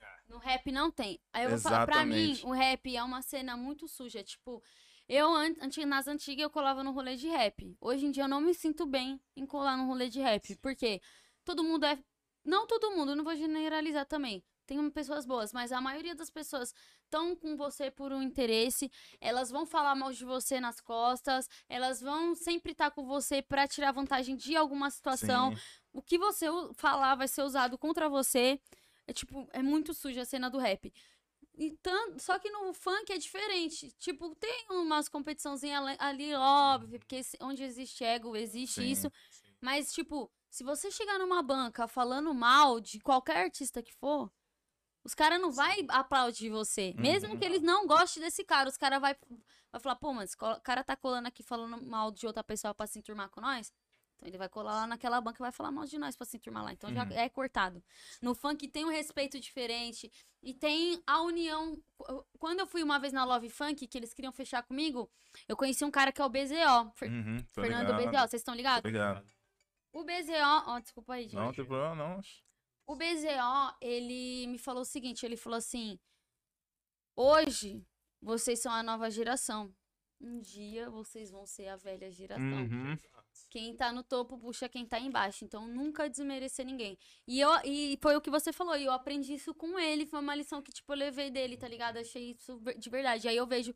[0.00, 0.06] Ah.
[0.28, 1.18] No rap não tem.
[1.32, 2.46] Aí eu vou falar, pra mim, Exatamente.
[2.46, 4.22] o rap é uma cena muito suja.
[4.22, 4.62] Tipo,
[5.08, 5.30] eu
[5.86, 7.76] nas antigas eu colava no rolê de rap.
[7.80, 10.54] Hoje em dia eu não me sinto bem em colar no rolê de rap.
[10.62, 11.00] Porque
[11.44, 11.98] todo mundo é.
[12.44, 14.42] Não todo mundo, não vou generalizar também.
[14.66, 16.74] Tem pessoas boas, mas a maioria das pessoas
[17.04, 18.90] estão com você por um interesse.
[19.20, 21.48] Elas vão falar mal de você nas costas.
[21.68, 25.60] Elas vão sempre estar com você pra tirar vantagem de alguma situação Sim.
[25.92, 28.58] o que você falar vai ser usado contra você.
[29.06, 30.90] É tipo, é muito suja a cena do rap.
[31.58, 33.92] E tan- Só que no funk é diferente.
[33.98, 38.90] Tipo, tem umas competiçãozinhas ali- óbvio, porque onde existe ego, existe Sim.
[38.90, 39.12] isso.
[39.60, 44.30] Mas, tipo, se você chegar numa banca falando mal de qualquer artista que for,
[45.02, 46.94] os caras não vai aplaudir você.
[46.96, 47.38] Mesmo Uhum.
[47.38, 49.16] que eles não gostem desse cara, os caras vai,
[49.72, 52.86] vai falar, pô, esse co- cara tá colando aqui falando mal de outra pessoa pra
[52.86, 53.72] se enturmar com nós.
[54.14, 56.36] Então ele vai colar lá naquela banca e vai falar mal de nós pra se
[56.36, 56.72] enturmar lá.
[56.72, 57.10] Então já Uhum.
[57.12, 57.82] é cortado.
[58.22, 60.08] No funk tem um respeito diferente.
[60.40, 61.76] E tem a união.
[61.98, 65.10] Qu- Quando eu fui uma vez na Love Funk, que eles queriam fechar comigo,
[65.48, 66.92] eu conheci um cara que é o BZO.
[67.02, 68.78] Uhum, Fernando ligado, BZO, vocês estão ligados?
[68.88, 69.26] Obrigado.
[69.94, 70.66] O BZO.
[70.66, 71.36] Ó, desculpa aí, gente.
[71.36, 72.20] Não tem problema, não.
[72.86, 75.98] O BZO, ele me falou o seguinte: ele falou assim.
[77.16, 77.86] Hoje,
[78.20, 79.72] vocês são a nova geração.
[80.20, 82.44] Um dia vocês vão ser a velha geração.
[82.44, 82.98] Uhum.
[83.50, 85.44] Quem tá no topo puxa quem tá embaixo.
[85.44, 86.98] Então, nunca desmerecer ninguém.
[87.26, 88.76] E, eu, e foi o que você falou.
[88.76, 90.06] E eu aprendi isso com ele.
[90.06, 91.98] Foi uma lição que, tipo, eu levei dele, tá ligado?
[91.98, 93.28] Achei isso de verdade.
[93.28, 93.72] Aí eu vejo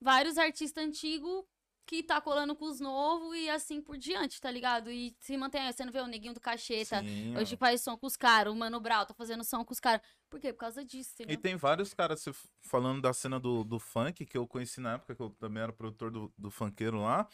[0.00, 1.44] vários artistas antigos
[1.90, 4.92] que tá colando com os novos e assim por diante, tá ligado?
[4.92, 5.60] E se mantém.
[5.72, 7.00] Você não vê o neguinho do cacheta.
[7.00, 8.52] Sim, Hoje faz som com os caras.
[8.52, 10.00] O Mano Brau tá fazendo som com os caras.
[10.28, 10.52] Por quê?
[10.52, 11.40] Por causa disso, E entendeu?
[11.42, 12.24] tem vários caras,
[12.60, 15.72] falando da cena do, do funk, que eu conheci na época, que eu também era
[15.72, 17.26] produtor do, do funkeiro lá.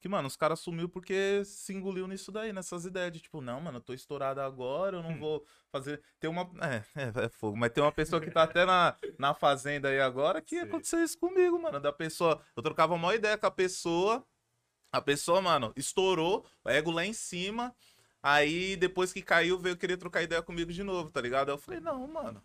[0.00, 3.60] Que, mano, os caras sumiu porque se engoliu nisso daí, nessas ideias de tipo, não,
[3.60, 6.02] mano, eu tô estourado agora, eu não vou fazer.
[6.18, 6.50] Tem uma.
[6.60, 10.00] É, é, é fogo, mas tem uma pessoa que tá até na, na fazenda aí
[10.00, 10.64] agora que Sei.
[10.68, 11.78] aconteceu isso comigo, mano.
[11.80, 12.42] Da pessoa.
[12.56, 14.24] Eu trocava uma ideia com a pessoa.
[14.92, 17.74] A pessoa, mano, estourou, o ego lá em cima.
[18.22, 21.48] Aí, depois que caiu, veio querer trocar ideia comigo de novo, tá ligado?
[21.50, 22.42] Aí eu falei, não, mano.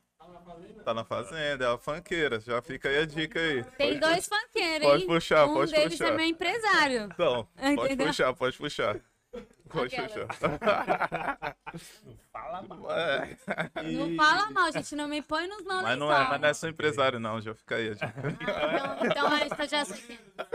[0.83, 1.65] Tá na fazenda?
[1.65, 2.39] É a funkeira.
[2.39, 3.63] Já fica aí a dica aí.
[3.63, 6.13] Tem dois funkeiros, Pode puxar, um pode deles puxar.
[6.13, 7.09] é meu empresário.
[7.11, 8.07] Então, pode Entendeu?
[8.07, 8.99] puxar, pode puxar.
[9.67, 10.27] Pode Aquela.
[10.27, 11.57] puxar.
[12.05, 12.91] Não fala mal.
[12.91, 13.37] É.
[13.91, 14.95] Não fala mal, gente.
[14.95, 17.41] Não me põe nos maus Mas não é, mas não é só empresário, não.
[17.41, 18.13] Já fica aí a dica.
[18.41, 20.45] Então, então a gente já sei quem é.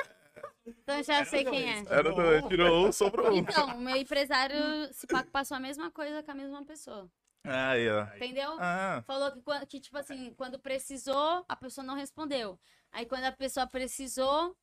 [0.67, 1.85] Então já sei quem é.
[1.89, 3.37] Era dois, tirou um, sobrou um.
[3.37, 4.57] Então, o meu empresário
[4.93, 7.11] se passou a mesma coisa com a mesma pessoa.
[7.45, 8.05] Aí, ó.
[8.17, 8.57] Entendeu?
[8.61, 12.61] Ah, Falou que, que, tipo assim, quando precisou, a pessoa não respondeu.
[12.93, 14.57] Aí quando a pessoa precisou,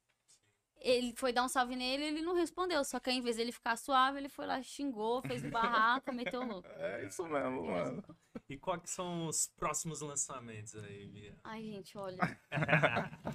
[0.82, 2.84] ele foi dar um salve nele ele não respondeu.
[2.84, 6.42] Só que ao invés dele ficar suave, ele foi lá, xingou, fez o barraco, meteu
[6.42, 6.68] o louco.
[6.78, 8.04] é isso mesmo, mano.
[8.50, 11.36] E quais que são os próximos lançamentos aí, Bia?
[11.44, 12.18] Ai, gente, olha.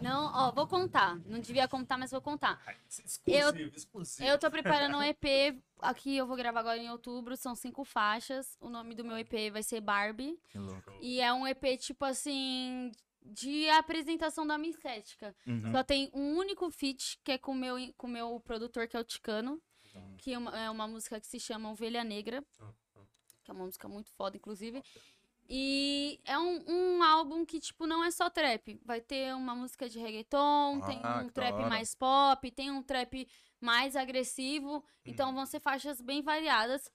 [0.01, 1.19] Não, ó, vou contar.
[1.27, 2.63] Não devia contar, mas vou contar.
[2.89, 4.27] Exclusivo, exclusivo.
[4.27, 5.61] Eu tô preparando um EP.
[5.81, 7.37] Aqui eu vou gravar agora em outubro.
[7.37, 8.57] São cinco faixas.
[8.61, 10.39] O nome do meu EP vai ser Barbie.
[10.49, 10.93] Que louco.
[11.01, 12.91] E é um EP, tipo assim,
[13.33, 15.35] de apresentação da minha estética.
[15.47, 15.73] Uhum.
[15.73, 18.97] Só tem um único feat, que é com o meu, com o meu produtor, que
[18.97, 19.61] é o Ticano.
[20.19, 22.43] Que é uma, é uma música que se chama Ovelha Negra.
[23.45, 24.83] Que é uma música muito foda, inclusive.
[25.49, 28.81] E é um, um álbum que, tipo, não é só trap.
[28.85, 31.69] Vai ter uma música de reggaeton, tem Ah, um que da trap hora.
[31.69, 33.29] mais pop, tem um trap
[33.61, 34.83] mais agressivo.
[35.05, 36.91] Então vão ser faixas bem variadas.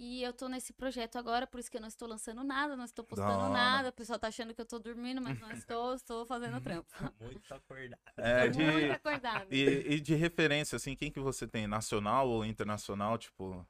[0.00, 2.84] E eu tô nesse projeto agora, por isso que eu não estou lançando nada, não
[2.84, 3.88] estou postando nada.
[3.88, 6.88] O pessoal tá achando que eu tô dormindo, mas não estou, estou fazendo trampo.
[7.20, 8.00] Muito acordado.
[8.16, 8.62] É, de...
[8.62, 9.46] muito acordada.
[9.50, 11.66] E, e de referência, assim, quem que você tem?
[11.66, 13.18] Nacional ou internacional?
[13.18, 13.66] Tipo.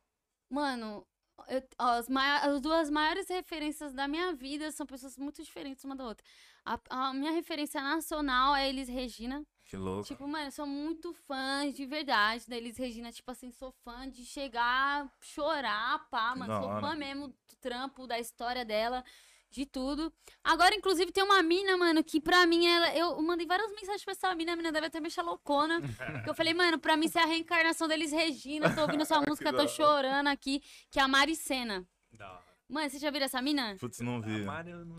[0.51, 1.07] Mano,
[1.49, 5.97] eu- ó, as, as duas maiores referências da minha vida são pessoas muito diferentes uma
[5.97, 6.26] da outra.
[6.62, 9.47] A, a minha referência nacional é Elis Regina.
[9.68, 10.04] Que louco.
[10.04, 13.12] Tipo, mano, eu sou muito fã de verdade da Elis Regina.
[13.12, 16.46] Tipo assim, sou fã de chegar, chorar, pá, mano.
[16.46, 16.80] da Sou hora.
[16.80, 19.04] fã mesmo do trampo, da história dela,
[19.50, 20.10] de tudo.
[20.42, 24.12] Agora, inclusive, tem uma mina, mano, que pra mim, ela, eu mandei várias mensagens pra
[24.12, 25.80] essa mina, a mina deve até me achar loucona.
[26.24, 28.74] que eu falei, mano, pra mim, você é a reencarnação da Elis Regina.
[28.74, 29.68] Tô ouvindo sua música, tô hora.
[29.68, 31.86] chorando aqui, que é a Maricena.
[32.12, 32.47] Da hora.
[32.68, 33.76] Mano, você já viram essa mina?
[33.80, 34.44] Putz, não vi.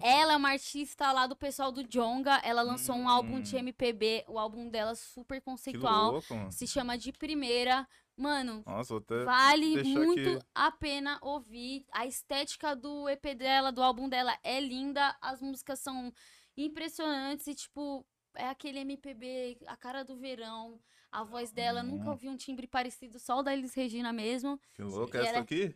[0.01, 2.37] Ela é uma artista lá do pessoal do Jonga.
[2.43, 3.59] Ela lançou um álbum de Hum.
[3.59, 4.25] MPB.
[4.27, 6.13] O álbum dela é super Que conceitual.
[6.13, 6.51] louco, mano.
[6.51, 7.87] Se chama De Primeira.
[8.17, 10.45] Mano, Nossa, vale muito aqui.
[10.53, 11.85] a pena ouvir.
[11.91, 15.15] A estética do EP dela, do álbum dela, é linda.
[15.21, 16.11] As músicas são
[16.57, 18.05] impressionantes e, tipo,
[18.35, 20.79] é aquele MPB, a cara do verão.
[21.11, 22.11] A voz dela, nunca Hum.
[22.11, 24.59] ouvi um timbre parecido, só o da Elis Regina mesmo.
[24.75, 25.15] Que louco.
[25.15, 25.73] E Essa ela- aqui?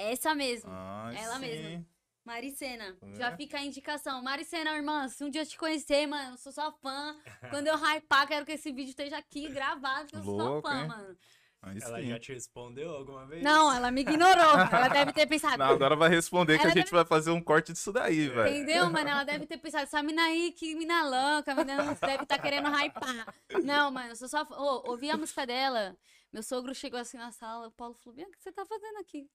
[0.00, 0.70] Essa mesmo.
[0.72, 1.40] Ah, Ela sim.
[1.40, 1.86] mesma.
[2.24, 3.14] Maricena, É.
[3.14, 4.22] já fica a indicação.
[4.22, 7.16] Maricena, irmã, se um dia eu te conhecer, mano, eu sou sua fã.
[7.64, 10.70] Quando eu hypar, quero que esse vídeo esteja aqui gravado, que eu sou Louco, sua
[10.76, 10.88] fã, hein?
[10.88, 11.16] mano.
[11.62, 12.08] Aí Ela sim.
[12.08, 13.42] já te respondeu alguma vez?
[13.42, 14.52] Não, ela me ignorou.
[14.72, 15.58] Ela deve ter pensado.
[15.58, 18.48] Não, agora vai responder que Ela a gente vai fazer um corte disso daí, velho.
[18.56, 19.08] Entendeu, mano?
[19.08, 22.38] Ela deve ter pensado, essa mina aí, que mina louca, a mina não deve estar
[22.38, 23.34] querendo hypar.
[23.62, 24.44] Não, mano, eu sou só.
[24.46, 24.56] fã.
[24.56, 25.94] Ô, ouvi a música dela.
[26.32, 28.96] Meu sogro chegou assim na sala, o Paulo falou: Bianca, o que você tá fazendo
[28.98, 29.28] aqui?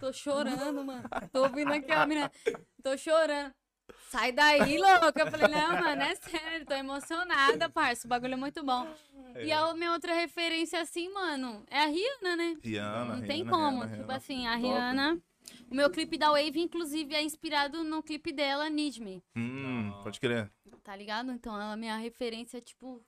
[0.00, 1.02] Tô chorando, mano.
[1.32, 2.30] Tô ouvindo aqui, ó, a mina.
[2.82, 3.52] Tô chorando.
[4.10, 5.22] sai daí, louca.
[5.22, 8.06] Eu falei, não, mano, é sério, tô emocionada, parça.
[8.06, 8.86] O bagulho é muito bom.
[9.36, 9.54] E É.
[9.54, 12.56] a minha outra referência, assim, mano, é a Rihanna, né?
[12.62, 13.80] Rihanna, Não tem Rihanna, como.
[13.80, 14.16] Rihanna, tipo Rihanna.
[14.16, 14.62] assim, a Top.
[14.66, 15.22] Rihanna.
[15.70, 19.22] O meu clipe da Wave, inclusive, é inspirado no clipe dela, Need Me.
[19.36, 20.50] Hum, pode crer.
[20.82, 21.30] Tá ligado?
[21.32, 23.02] Então ela é minha referência, tipo.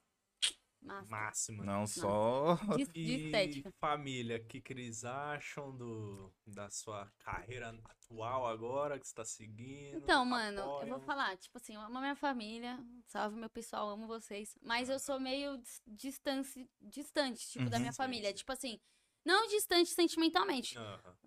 [0.85, 1.11] Massa.
[1.11, 1.65] Máxima.
[1.65, 2.57] Não só.
[2.77, 3.71] De, de E estética.
[3.81, 9.25] família, o que, que eles acham do, da sua carreira atual agora, que você tá
[9.25, 9.97] seguindo?
[9.97, 11.01] Então, mano, eu vou apoiam?
[11.01, 14.57] falar, tipo assim, eu amo a minha família, salve meu pessoal, amo vocês.
[14.63, 17.81] Mas eu sou meio dis- distante, distante, tipo, da Uhum.
[17.81, 18.29] minha Sim, família.
[18.31, 18.35] sim.
[18.35, 18.81] Tipo assim,
[19.25, 20.77] não distante sentimentalmente.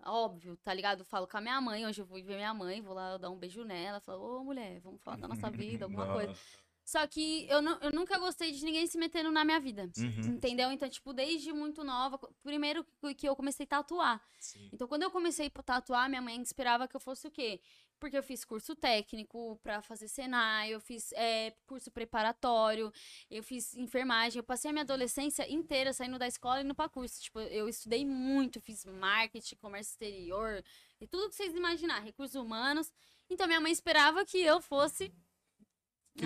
[0.04, 1.04] Óbvio, tá ligado?
[1.04, 3.38] Falo com a minha mãe, hoje eu vou ver minha mãe, vou lá dar um
[3.38, 6.32] beijo nela, falo, ô mulher, vamos falar da nossa vida, alguma coisa.
[6.88, 9.90] Só que eu, não, eu nunca gostei de ninguém se metendo na minha vida.
[9.98, 10.36] Uhum.
[10.36, 10.72] Entendeu?
[10.72, 12.82] Então, tipo, desde muito nova, primeiro
[13.14, 14.24] que- eu comecei a tatuar.
[14.38, 14.70] Sim.
[14.72, 17.60] Então, quando eu comecei a tatuar, minha mãe esperava que eu fosse o quê?
[18.00, 22.90] Porque eu fiz curso técnico pra fazer Senai, eu fiz é, curso preparatório,
[23.30, 24.38] eu fiz enfermagem.
[24.38, 27.20] Eu passei a minha adolescência inteira saindo da escola e indo pra curso.
[27.20, 30.64] Tipo, eu estudei muito, fiz marketing, comércio exterior,
[30.98, 32.90] e tudo que vocês imaginar, recursos humanos.
[33.28, 35.12] Então, minha mãe esperava que eu fosse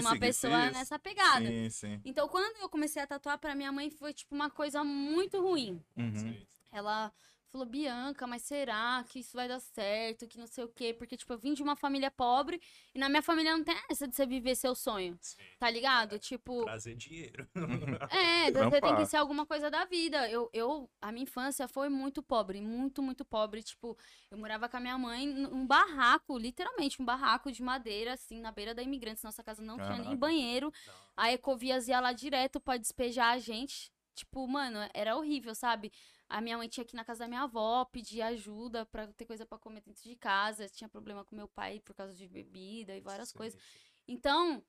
[0.01, 0.73] uma pessoa isso.
[0.79, 1.47] nessa pegada.
[1.47, 2.01] Sim, sim.
[2.05, 5.83] Então, quando eu comecei a tatuar, pra minha mãe foi, tipo, uma coisa muito ruim.
[5.97, 6.15] Uhum.
[6.15, 6.47] Sim.
[6.73, 7.13] Ela
[7.53, 10.27] falou, Bianca, mas será que isso vai dar certo?
[10.27, 10.95] Que não sei o quê.
[10.95, 12.61] Porque, tipo, eu vim de uma família pobre
[12.95, 15.37] e na minha família não tem essa de você viver seu sonho, Sim.
[15.59, 16.19] tá ligado?
[16.19, 17.47] Tipo, Trazer dinheiro.
[18.11, 18.97] é, você tem Trampar.
[18.97, 20.29] que ser alguma coisa da vida.
[20.31, 23.63] Eu, eu, a minha infância foi muito pobre, muito, muito pobre.
[23.63, 23.97] Tipo,
[24.31, 28.51] eu morava com a minha mãe num barraco, literalmente, um barraco de madeira, assim, na
[28.51, 29.23] beira da Imigrantes.
[29.23, 30.17] Nossa casa não tinha nem Caraca.
[30.17, 30.73] banheiro.
[30.87, 30.95] Não.
[31.17, 33.93] A Ecovias ia lá direto pra despejar a gente.
[34.15, 35.91] Tipo, mano, era horrível, sabe?
[36.33, 39.27] A minha mãe tinha que ir na casa da minha avó, pedir ajuda pra ter
[39.27, 40.67] coisa pra comer dentro de casa.
[40.67, 43.61] Tinha problema com meu pai por causa de bebida e várias Sim, coisas.
[44.09, 44.65] Então,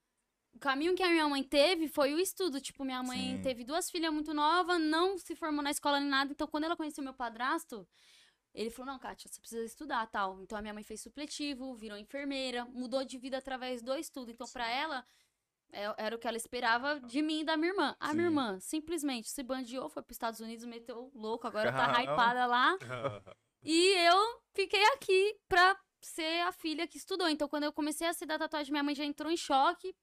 [0.54, 2.60] o caminho que a minha mãe teve foi o estudo.
[2.60, 3.42] Tipo, minha mãe Sim.
[3.42, 6.32] teve duas filhas muito novas, não se formou na escola nem nada.
[6.32, 7.88] Então, quando ela conheceu meu padrasto,
[8.52, 10.42] ele falou: Não, Kátia, você precisa estudar tal.
[10.42, 14.30] Então, a minha mãe fez supletivo, virou enfermeira, mudou de vida através do estudo.
[14.30, 15.02] Então, pra ela,
[15.96, 17.96] era o que ela esperava de mim e da minha irmã.
[17.98, 18.30] A minha Sim.
[18.30, 22.76] irmã simplesmente se bandiou, foi pros Estados Unidos, meteu louco, agora tá hypada lá.
[23.66, 27.26] E eu fiquei aqui pra ser a filha que estudou.
[27.28, 29.96] Então, quando eu comecei a se dar tatuagem, minha mãe já entrou em choque.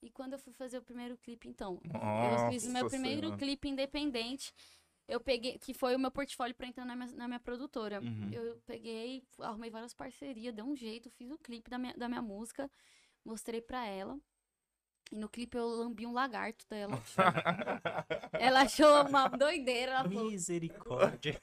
[0.00, 3.22] E quando eu fui fazer o primeiro clipe, então, eu fiz o meu Nossa primeiro
[3.22, 3.36] Senhora.
[3.36, 4.54] clipe independente.
[5.08, 8.00] Eu peguei, que foi o meu portfólio pra entrar na minha, na minha produtora.
[8.00, 8.30] Uhum.
[8.32, 12.22] Eu peguei, arrumei várias parcerias, dei um jeito, fiz o clipe da minha, da minha
[12.22, 12.70] música,
[13.24, 14.18] mostrei pra ela.
[15.12, 17.00] E no clipe eu lambi um lagarto dela.
[18.32, 19.92] ela achou uma doideira.
[19.92, 21.40] Ela falou, Misericórdia.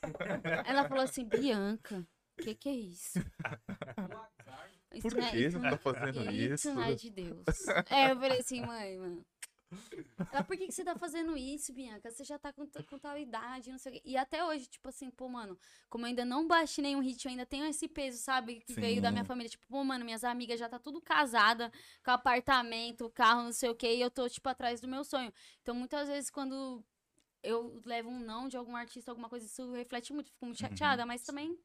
[0.66, 2.06] ela falou assim, Bianca,
[2.40, 3.20] o que que é isso?
[4.94, 6.54] Isso Por não é- que isso você não- tá fazendo isso?
[6.68, 7.44] Isso não é de Deus.
[7.90, 9.26] É, eu falei assim, mãe, mano.
[10.30, 12.10] Ela, por que, que você tá fazendo isso, Bianca?
[12.12, 14.02] Você já tá com, com tal idade, não sei o quê.
[14.06, 15.58] E até hoje, tipo assim, pô, mano,
[15.90, 18.62] como eu ainda não baixei nenhum hit, eu ainda tenho esse peso, sabe?
[18.62, 19.28] Que veio da minha Sim.
[19.28, 19.50] família.
[19.50, 21.72] Tipo, pô, mano, minhas amigas já tá tudo casada,
[22.04, 25.34] com apartamento, carro, não sei o quê, e eu tô, tipo, atrás do meu sonho.
[25.62, 26.84] Então, muitas vezes, quando
[27.44, 30.68] eu levo um não de algum artista, alguma coisa, isso reflete muito, fico muito Uhum.
[30.70, 31.58] chateada, mas também.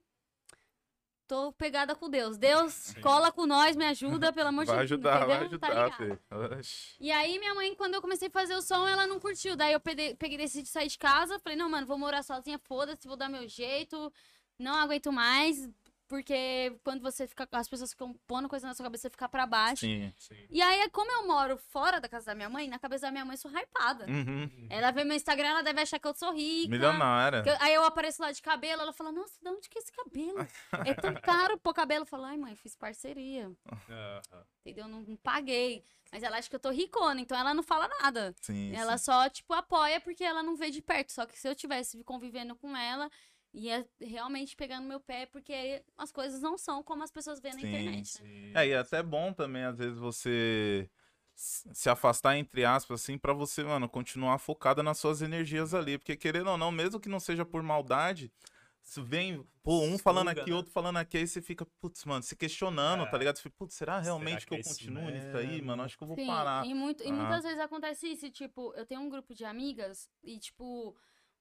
[1.27, 2.39] Tô pegada com Deus.
[2.39, 4.93] Deus, cola com nós, me ajuda, pelo amor de Vai Deus.
[4.93, 5.59] ajudar, vai entendeu?
[5.59, 6.59] Tá ajudar.
[6.59, 6.95] Oxi.
[7.01, 9.57] E aí, minha mãe, quando eu comecei a fazer o som, ela não curtiu.
[9.57, 11.39] Daí eu peguei, peguei decidi sair de casa.
[11.41, 14.13] Falei, não, mano, vou morar sozinha, foda-se, vou dar meu jeito.
[14.59, 15.69] Não aguento mais.
[16.09, 17.49] Porque quando você fica.
[17.53, 19.81] As pessoas ficam pondo coisa na sua cabeça, você fica pra baixo.
[19.87, 20.13] Sim.
[20.19, 20.47] Sim.
[20.51, 23.25] E aí, como eu moro fora da casa da minha mãe, na cabeça da minha
[23.25, 24.07] mãe, eu sou hypada.
[24.07, 24.49] Uhum.
[24.71, 26.71] Ela vê meu Instagram, ela deve achar que eu sou rica.
[26.71, 27.43] Milionária.
[27.45, 29.93] eu- aí eu apareço lá de cabelo, ela fala, nossa, de onde que é esse
[29.93, 30.47] cabelo?
[30.85, 32.03] É tão caro pôr cabelo.
[32.03, 33.51] Eu falo, ai, mãe, fiz parceria.
[33.73, 34.21] Aham.
[34.61, 34.87] Entendeu?
[34.89, 35.83] Não, não paguei.
[36.13, 38.33] Mas ela acha que eu tô ricona, então ela não fala nada.
[38.41, 39.05] Sim, Ela sim.
[39.07, 41.11] só, tipo, apoia porque ela não vê de perto.
[41.13, 43.11] Só que se eu tivesse convivendo com ela,
[43.57, 47.55] ia realmente pegar no meu pé, porque as coisas não são como as pessoas veem
[47.55, 48.23] na Sim, internet.
[48.23, 48.29] né?
[48.29, 48.53] Sim.
[48.55, 50.89] É, e é até bom também, às vezes, você
[51.35, 55.99] se afastar, entre aspas, assim, pra você, mano, continuar focada nas suas energias ali.
[55.99, 58.33] Porque, querendo ou não, mesmo que não seja por maldade,
[58.81, 60.57] se vem, pô, um falando Suga, aqui, né?
[60.57, 63.11] outro falando aqui, aí você fica, putz, mano, se questionando, É.
[63.11, 63.37] tá ligado?
[63.37, 65.83] Você fica, putz, será realmente que que, é eu isso continuo nisso aí, mano?
[65.83, 66.67] Acho que eu vou Sim, parar.
[66.67, 67.13] E, muito, e Ah.
[67.13, 70.97] muitas vezes acontece isso, tipo, eu tenho um grupo de amigas e, tipo,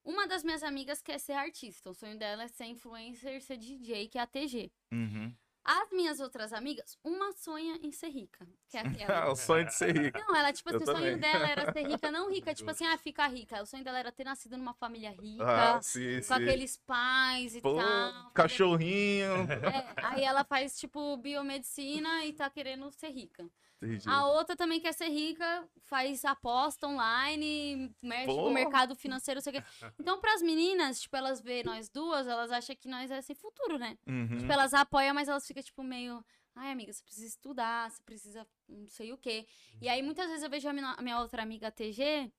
[0.06, 1.90] uma das minhas amigas quer ser artista.
[1.90, 4.70] O sonho dela é ser influencer, ser DJ, que é a TG.
[4.92, 5.34] Uhum.
[5.64, 8.46] As minhas outras amigas, uma sonha em ser rica.
[8.68, 9.32] Que é aquela.
[9.32, 10.16] o sonho de ser rico.
[10.16, 12.96] Não, ela, tipo assim, o sonho dela era ser rica, não rica, tipo assim, ah,
[12.96, 13.60] ficar rica.
[13.60, 16.34] O sonho dela era ter nascido numa família rica, Ah, sim, com sim.
[16.34, 18.30] aqueles pais e Pô, tal.
[18.30, 19.42] cachorrinho.
[19.50, 23.44] É, aí ela faz, tipo, biomedicina e tá querendo ser rica.
[23.82, 24.08] Entendi.
[24.08, 28.48] A outra também quer ser rica, faz aposta online, mexe com Pô.
[28.48, 29.68] o mercado financeiro, sei o quê.
[29.98, 33.78] Então, pras meninas, tipo, elas vê nós duas, elas acham que nós é sem futuro,
[33.78, 33.98] né?
[34.06, 34.38] Uhum.
[34.38, 36.24] Tipo, elas apoiam, mas elas ficam, tipo, meio.
[36.54, 39.46] Ai, amiga, você precisa estudar, você precisa não sei o quê.
[39.80, 42.32] E aí, muitas vezes eu vejo a minha, a minha outra amiga TG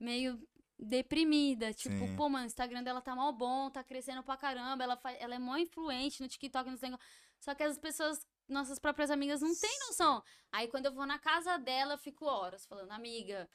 [0.00, 0.42] meio
[0.80, 1.72] deprimida.
[1.72, 2.16] Tipo, Sim.
[2.16, 4.82] pô, mano, o Instagram dela tá mal bom, tá crescendo pra caramba.
[4.82, 7.08] Ela, faz, ela é mó influente no TikTok, nos negócios.
[7.38, 10.22] Só que as pessoas, nossas próprias amigas, não têm noção.
[10.52, 13.48] Aí, quando eu vou na casa dela, eu fico horas falando, amiga.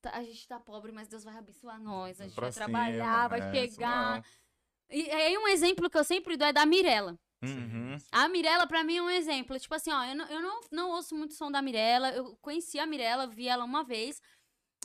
[0.00, 2.20] tá- A gente tá pobre, mas Deus vai abençoar nós.
[2.20, 4.24] A gente Pra vai cima, trabalhar, vai é, chegar.
[4.90, 7.18] E aí, um exemplo que eu sempre dou é da Mirella.
[7.42, 7.96] Uhum.
[8.12, 9.58] A Mirella, pra mim, é um exemplo.
[9.58, 12.10] Tipo assim, ó, eu não, eu não, não ouço muito som da Mirella.
[12.10, 14.20] Eu conheci a Mirella, vi ela uma vez.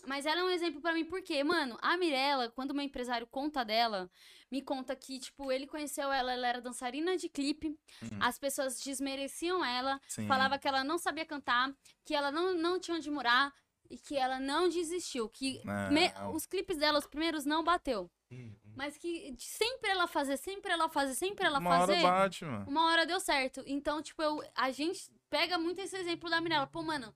[0.07, 3.27] Mas ela é um exemplo pra mim, porque, mano, a Mirella, quando o meu empresário
[3.27, 4.09] conta dela,
[4.51, 7.69] me conta que, tipo, ele conheceu ela, ela era dançarina de clipe,
[8.01, 8.19] Uhum.
[8.19, 10.27] as pessoas desmereciam ela, Sim.
[10.27, 11.73] falava que ela não sabia cantar,
[12.05, 13.53] que ela não, não tinha onde morar
[13.89, 16.33] e que ela não desistiu, que me- Não.
[16.33, 18.09] os clipes dela, os primeiros, não bateu.
[18.29, 18.55] Uhum.
[18.75, 22.65] Mas que sempre ela fazer, sempre ela fazer, sempre ela Uma fazer hora bate, mano.
[22.69, 23.61] uma hora deu certo.
[23.67, 26.65] Então, tipo, eu, a gente pega muito esse exemplo da Mirella.
[26.67, 27.13] Pô, mano,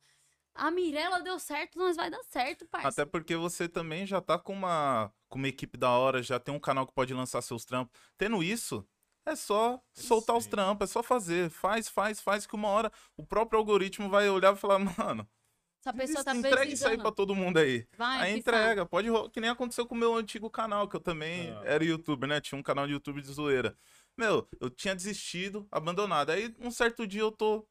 [0.55, 2.87] a Mirella deu certo, nós vai dar certo, parça.
[2.87, 6.53] Até porque você também já tá com uma, com uma equipe da hora, já tem
[6.53, 7.93] um canal que pode lançar seus trampos.
[8.17, 8.87] Tendo isso,
[9.25, 11.49] é só soltar os trampos, é só fazer.
[11.49, 15.27] Faz, faz, faz, que uma hora o próprio algoritmo vai olhar e falar, mano,
[15.81, 17.87] Essa pessoa tá entrega isso aí pra todo mundo aí.
[17.97, 20.99] Vai, Aí entrega, pode ro- que nem aconteceu com o meu antigo canal, que eu
[21.01, 21.61] também Ah.
[21.65, 22.41] era youtuber, né?
[22.41, 23.77] Tinha um canal de YouTube de zoeira.
[24.17, 26.29] Meu, eu tinha desistido, abandonado.
[26.31, 27.67] Aí um certo dia eu tô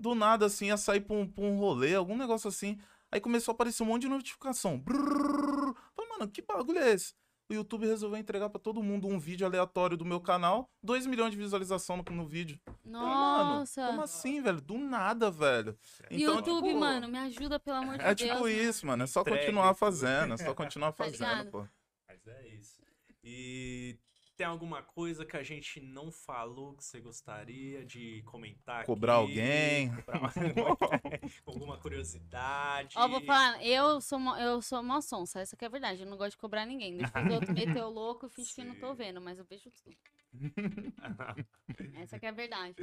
[0.00, 2.78] do nada assim, ia sair pra um, pra um rolê, algum negócio assim.
[3.12, 4.78] Aí começou a aparecer um monte de notificação.
[4.78, 5.74] Brrr.
[5.94, 7.12] Falei, mano, que bagulho é esse?
[7.48, 11.32] O YouTube resolveu entregar pra todo mundo um vídeo aleatório do meu canal, 2 milhões
[11.32, 12.60] de visualização no, no vídeo.
[12.64, 13.86] Falei, mano, Nossa.
[13.88, 14.60] como assim, velho?
[14.60, 15.76] Do nada, velho.
[16.08, 18.20] Então, YouTube, tipo, mano, me ajuda, pelo amor de É Deus.
[18.30, 18.48] tipo mano.
[18.48, 19.02] isso, mano.
[19.02, 21.50] É só Entrega continuar fazendo, é só continuar Tá fazendo, ligado?
[21.50, 21.66] pô.
[22.08, 22.80] Mas é isso.
[23.24, 23.98] E
[24.40, 29.32] tem alguma coisa que a gente não falou que você gostaria de comentar Cobrar aqui?
[29.38, 29.94] alguém.
[29.96, 30.32] Cobrar
[31.44, 32.96] alguma curiosidade?
[32.96, 36.04] Ó, vou falar, eu sou, mó- eu sou mó sonsa, essa que é a verdade.
[36.04, 36.96] Eu não gosto de cobrar ninguém.
[36.96, 39.70] Deixa os outros meter o louco e finge que não tô vendo, mas eu vejo
[39.84, 39.94] tudo.
[42.00, 42.74] Essa que é a verdade.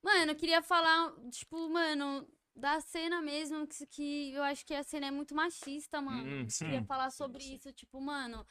[0.00, 4.84] Mano, eu queria falar, tipo, mano, da cena mesmo, que, que eu acho que a
[4.84, 6.22] cena é muito machista, mano.
[6.22, 7.56] Hum, queria falar sobre sim.
[7.56, 8.46] isso, tipo, mano,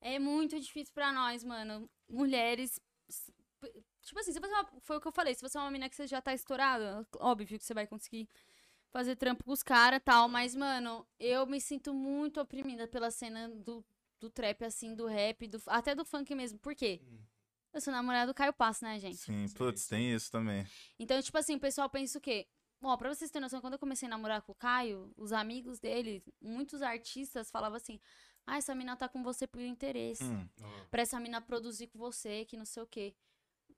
[0.00, 1.88] é muito difícil pra nós, mano.
[2.08, 2.80] Mulheres.
[4.02, 5.96] Tipo assim, se você foi o que eu falei, se você é uma menina que
[5.96, 8.28] você já tá estourada, óbvio que você vai conseguir
[8.90, 13.10] fazer trampo com os caras e tal, mas, mano, eu me sinto muito oprimida pela
[13.10, 13.84] cena do,
[14.18, 16.58] do trap, assim, do rap, do, até do funk mesmo.
[16.58, 17.00] Por quê?
[17.04, 17.18] Hum.
[17.72, 19.18] Eu sou namorada do Caio Passo, né, gente?
[19.18, 20.66] Sim, putz, tem isso também.
[20.98, 22.48] Então, tipo assim, o pessoal pensa o quê?
[22.82, 25.78] Ó, pra vocês terem noção, quando eu comecei a namorar com o Caio, os amigos
[25.78, 28.00] dele, muitos artistas falavam assim:
[28.52, 30.24] ah, essa mina tá com você por interesse.
[30.24, 30.48] Hum,
[30.90, 33.14] Pra essa mina produzir com você, que não sei o quê.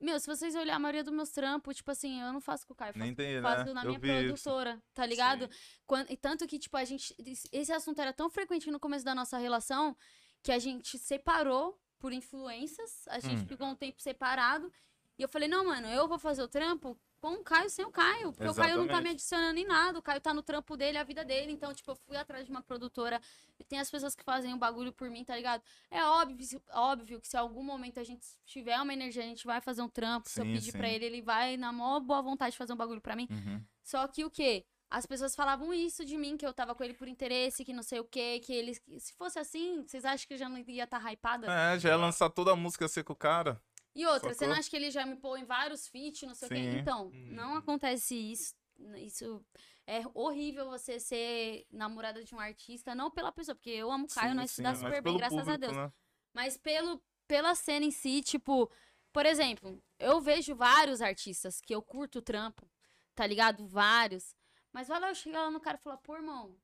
[0.00, 2.72] Meu, se vocês olharem a maioria dos meus trampos, tipo assim, eu não faço com
[2.72, 3.42] o Caio, faço, tem, né?
[3.42, 4.42] faço na Eu minha vi isso.
[4.42, 5.46] produtora, tá ligado?
[5.52, 5.58] sim.
[5.86, 7.14] Quan- e tanto que, tipo, a gente.
[7.52, 9.96] Esse assunto era tão frequente no começo da nossa relação
[10.42, 13.06] que a gente separou por influências.
[13.08, 13.46] A gente Hum.
[13.46, 14.72] ficou um tempo separado.
[15.16, 17.90] E eu falei, não, mano, eu vou fazer o trampo com o Caio sem o
[17.90, 18.32] Caio.
[18.32, 19.12] Porque o Caio não tá me Exatamente.
[19.12, 19.98] adicionando em nada.
[20.00, 21.52] O Caio tá no trampo dele, a vida dele.
[21.52, 23.20] Então, tipo, eu fui atrás de uma produtora.
[23.60, 25.62] E tem as pessoas que fazem um bagulho por mim, tá ligado?
[25.88, 29.60] É óbvio, óbvio que se algum momento a gente tiver uma energia, a gente vai
[29.60, 30.28] fazer um trampo.
[30.28, 30.94] se eu Sim, pedir pra sim.
[30.94, 33.28] ele, ele vai na maior boa vontade fazer um bagulho pra mim.
[33.30, 33.64] Uhum.
[33.84, 34.66] Só que o quê?
[34.90, 37.84] As pessoas falavam isso de mim, que eu tava com ele por interesse, que não
[37.84, 38.74] sei o quê, que ele.
[38.98, 41.46] Se fosse assim, vocês acham que eu já não ia estar hypada?
[41.46, 43.62] É, já ia lançar toda a música ser com o cara.
[43.94, 44.48] E outra, você sacou?
[44.48, 46.56] não acha que ele já me pôs em vários feats, não sei o quê?
[46.56, 46.78] Sim.
[46.78, 47.28] Então, Hum.
[47.30, 48.54] não acontece isso.
[48.96, 49.44] Isso
[49.86, 54.08] é horrível você ser namorada de um artista, não pela pessoa, porque eu amo o
[54.08, 55.76] Caio, Sim, nós sim, se dá super bem, graças a público, Deus.
[55.76, 55.92] né?
[56.32, 58.70] Mas pelo, pela cena em si, tipo,
[59.12, 62.68] por exemplo, eu vejo vários artistas que eu curto o trampo,
[63.14, 63.66] tá ligado?
[63.66, 64.34] Vários.
[64.72, 66.56] Mas vai lá, eu chego lá no cara e falo, pô, irmão,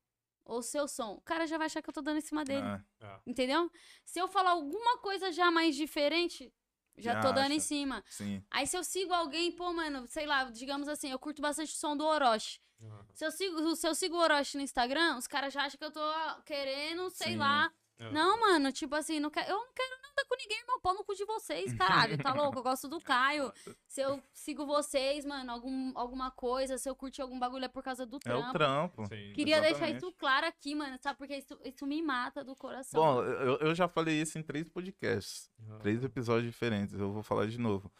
[0.44, 1.12] ou seu som.
[1.12, 2.66] O cara já vai achar que eu tô dando em cima dele.
[2.66, 2.82] É.
[3.02, 3.70] Ah, Entendeu?
[4.04, 6.50] Se eu falar alguma coisa já mais diferente,
[6.98, 7.66] já Já tô dando em acha.
[7.66, 8.04] cima.
[8.08, 8.42] Sim.
[8.50, 11.76] Aí se eu sigo alguém, pô, mano, sei lá, digamos assim, eu curto bastante o
[11.76, 12.60] som do Orochi.
[12.82, 13.04] ah.
[13.14, 15.84] Se eu sigo, se eu sigo o Orochi no Instagram, os caras já acham que
[15.84, 17.36] eu tô ah, querendo, sei Sim.
[17.38, 17.70] lá,
[18.00, 18.10] Ah.
[18.10, 20.80] Não, mano, tipo assim, não quero, eu não quero nada com ninguém, irmão.
[20.80, 22.16] Pau no cu de vocês, caralho.
[22.18, 22.58] Tá louco?
[22.58, 23.52] Eu gosto do Caio.
[23.86, 27.82] Se eu sigo vocês, mano, algum, alguma coisa, se eu curti algum bagulho é por
[27.82, 28.48] causa do É trampo.
[28.48, 29.06] o trampo.
[29.06, 29.32] Sim.
[29.34, 29.96] Queria deixar Exatamente.
[30.04, 31.18] isso claro aqui, mano, sabe?
[31.18, 33.00] Porque isso, isso me mata do coração.
[33.02, 35.50] Bom, eu, eu já falei isso em três podcasts.
[35.68, 35.78] Ah.
[35.78, 36.94] Três episódios diferentes.
[36.94, 37.90] Eu vou falar de novo.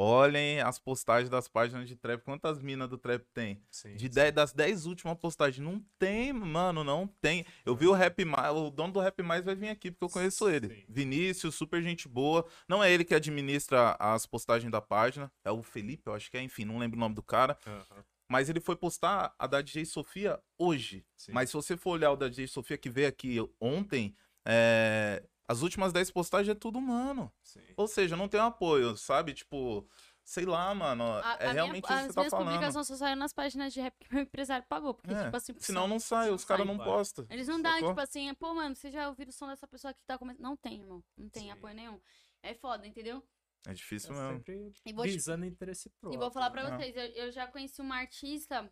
[0.00, 2.22] Olhem as postagens das páginas de trap.
[2.22, 3.60] Quantas minas do trap tem?
[3.68, 4.08] Sim, De sim.
[4.10, 5.58] 10, das 10 últimas postagens.
[5.64, 7.44] Não tem, mano, não tem.
[7.66, 10.08] Eu vi o Rap Mais, o dono do Rap Mais vai vir aqui, porque eu
[10.08, 10.68] conheço ele.
[10.68, 10.84] Sim.
[10.88, 12.46] Vinícius, super gente boa.
[12.68, 15.32] Não é ele que administra as postagens da página.
[15.44, 17.58] É o Felipe, eu acho que é, enfim, não lembro o nome do cara.
[17.66, 21.04] Aham, Mas ele foi postar a da DJ Sofia hoje.
[21.16, 21.32] sim.
[21.32, 24.14] Mas se você for olhar o da DJ Sofia que veio aqui ontem,
[24.46, 27.32] é, as últimas 10 postagens é tudo humano.
[27.42, 27.60] Sim.
[27.76, 29.32] Ou seja, não tem um apoio, sabe?
[29.34, 29.88] Tipo,
[30.22, 31.04] sei lá, mano.
[31.04, 32.46] A- é a minha- realmente isso as que você tá minhas falando.
[32.48, 34.92] publicações só saíram nas páginas de rap que meu empresário pagou.
[34.94, 35.54] Porque, É, tipo assim.
[35.58, 36.86] Senão não sai, não os caras não vai.
[36.86, 37.26] postam.
[37.30, 40.00] Eles não dão, tipo assim, pô, mano, você já ouviu o som dessa pessoa que
[40.06, 40.42] tá começando.
[40.42, 41.02] Não tem, irmão.
[41.16, 41.50] Não tem Sim.
[41.50, 41.98] apoio nenhum.
[42.42, 43.26] É foda, entendeu?
[43.66, 44.32] É difícil É mesmo.
[44.36, 46.16] sempre E vou, te- visando interesse próprio.
[46.16, 46.76] e vou falar pra né?
[46.76, 48.70] vocês, eu, eu já conheci uma artista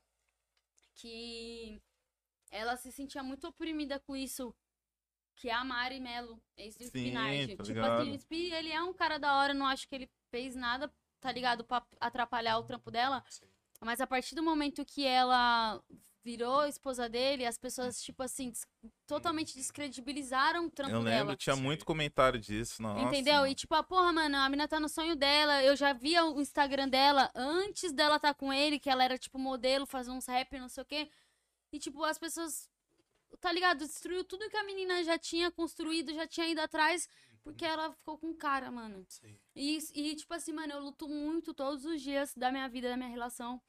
[0.95, 1.83] que
[2.51, 4.55] ela se sentia muito oprimida com isso.
[5.37, 7.57] Que é a Mari Melo, ex do Sim, Spinard.
[7.57, 10.11] tá tipo assim, o Spi, ele é um cara da hora, não acho que ele
[10.30, 13.22] fez nada, tá ligado, pra atrapalhar o trampo dela.
[13.28, 13.45] Sim.
[13.82, 15.78] Mas a partir do momento que ela
[16.24, 18.66] virou esposa dele, as pessoas, tipo assim, des-
[19.07, 21.37] totalmente descredibilizaram o trampo Eu lembro, dela.
[21.37, 22.80] tinha muito comentário disso.
[22.82, 23.47] Nossa, Entendeu?
[23.47, 25.62] E tipo, a porra, mano, a mina tá no sonho dela.
[25.62, 29.39] Eu já via o Instagram dela antes dela tá com ele, que ela era, tipo,
[29.39, 31.11] modelo, fazer uns rap, não sei o quê.
[31.72, 32.68] E, tipo, as pessoas,
[33.41, 33.79] tá ligado?
[33.79, 37.09] Destruiu tudo que a menina já tinha construído, já tinha ido atrás,
[37.43, 39.05] porque ela ficou com cara, mano.
[39.09, 39.39] Sim.
[39.55, 42.97] E, e, tipo assim, mano, eu luto muito todos os dias da minha vida, da
[42.97, 43.61] minha relação.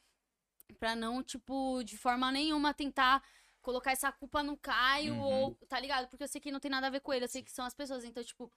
[0.80, 3.24] Pra não, tipo, de forma nenhuma tentar
[3.62, 5.22] colocar essa culpa no Caio Uhum.
[5.22, 6.08] ou, tá ligado?
[6.08, 7.66] Porque eu sei que não tem nada a ver com ele, eu sei que são
[7.66, 8.04] as pessoas.
[8.04, 8.52] Então, tipo,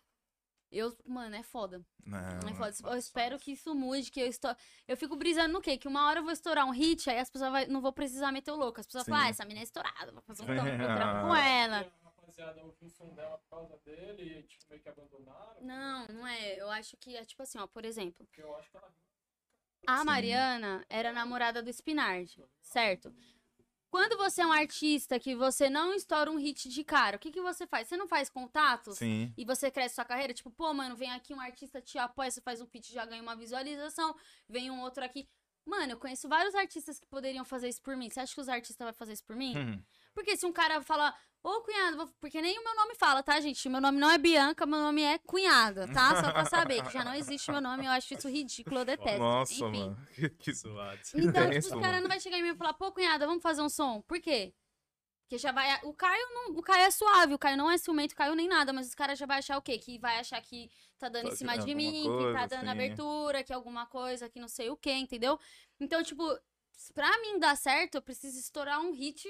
[0.70, 1.84] eu, mano, é foda.
[2.04, 2.74] Não, É é foda.
[2.92, 4.54] Eu espero que isso mude, que eu estou.
[4.86, 5.76] Eu fico brisando no quê?
[5.76, 7.66] Que uma hora eu vou estourar um hit, aí as pessoas vai...
[7.66, 8.80] não vou precisar meter o louco.
[8.80, 9.10] As pessoas Sim.
[9.10, 11.92] falam, ah, essa mina é estourada, vou fazer um trampo, trampo com ela.
[12.02, 15.62] A rapaziada ouviu o som dela por causa dele e tipo, meio que abandonaram.
[15.62, 16.60] Não, não é.
[16.60, 18.24] Eu acho que é tipo assim, ó, por exemplo.
[18.26, 18.92] Porque eu acho que ela
[19.86, 20.04] A Sim.
[20.04, 23.12] Mariana era namorada do Spinard, certo?
[23.90, 27.32] Quando você é um artista que você não estoura um hit de cara, o que,
[27.32, 27.88] que você faz?
[27.88, 28.98] Você não faz contatos?
[28.98, 29.34] Sim.
[29.36, 30.32] E você cresce sua carreira?
[30.32, 33.20] Tipo, pô, mano, vem aqui um artista, te apoia, você faz um pitch, já ganha
[33.20, 34.14] uma visualização.
[34.48, 35.28] Vem um outro aqui.
[35.66, 38.08] Mano, eu conheço vários artistas que poderiam fazer isso por mim.
[38.08, 39.56] Você acha que os artistas vão fazer isso por mim?
[39.56, 39.82] Uhum.
[40.14, 43.40] Porque se um cara fala, ô cunhado, vou- porque nem o meu nome fala, tá,
[43.40, 43.68] gente?
[43.68, 46.22] Meu nome não é Bianca, meu nome é cunhada, tá?
[46.22, 49.18] Só pra saber que já não existe meu nome, eu acho isso ridículo, eu detesto.
[49.18, 49.64] Nossa, Enfim.
[49.90, 50.06] mano.
[50.14, 51.00] Que- que- Suado.
[51.14, 52.00] Então, tipo, caras mano.
[52.02, 54.00] não vai chegar em mim e falar, pô, cunhada, vamos fazer um som.
[54.02, 54.52] Por quê?
[55.22, 55.78] Porque já vai.
[55.84, 56.56] O Caio não.
[56.56, 58.94] O Caio é suave, o Caio não é ciumento, o Caio nem nada, mas os
[58.96, 59.78] caras já vai achar o quê?
[59.78, 60.68] Que vai achar que
[60.98, 62.68] tá dando em Tá cima de mim, alguma que tá coisa, dando sim.
[62.68, 65.38] abertura, que alguma coisa, que não sei o quê, entendeu?
[65.78, 66.24] Então, tipo,
[66.92, 69.24] pra mim dar certo, eu preciso estourar um hit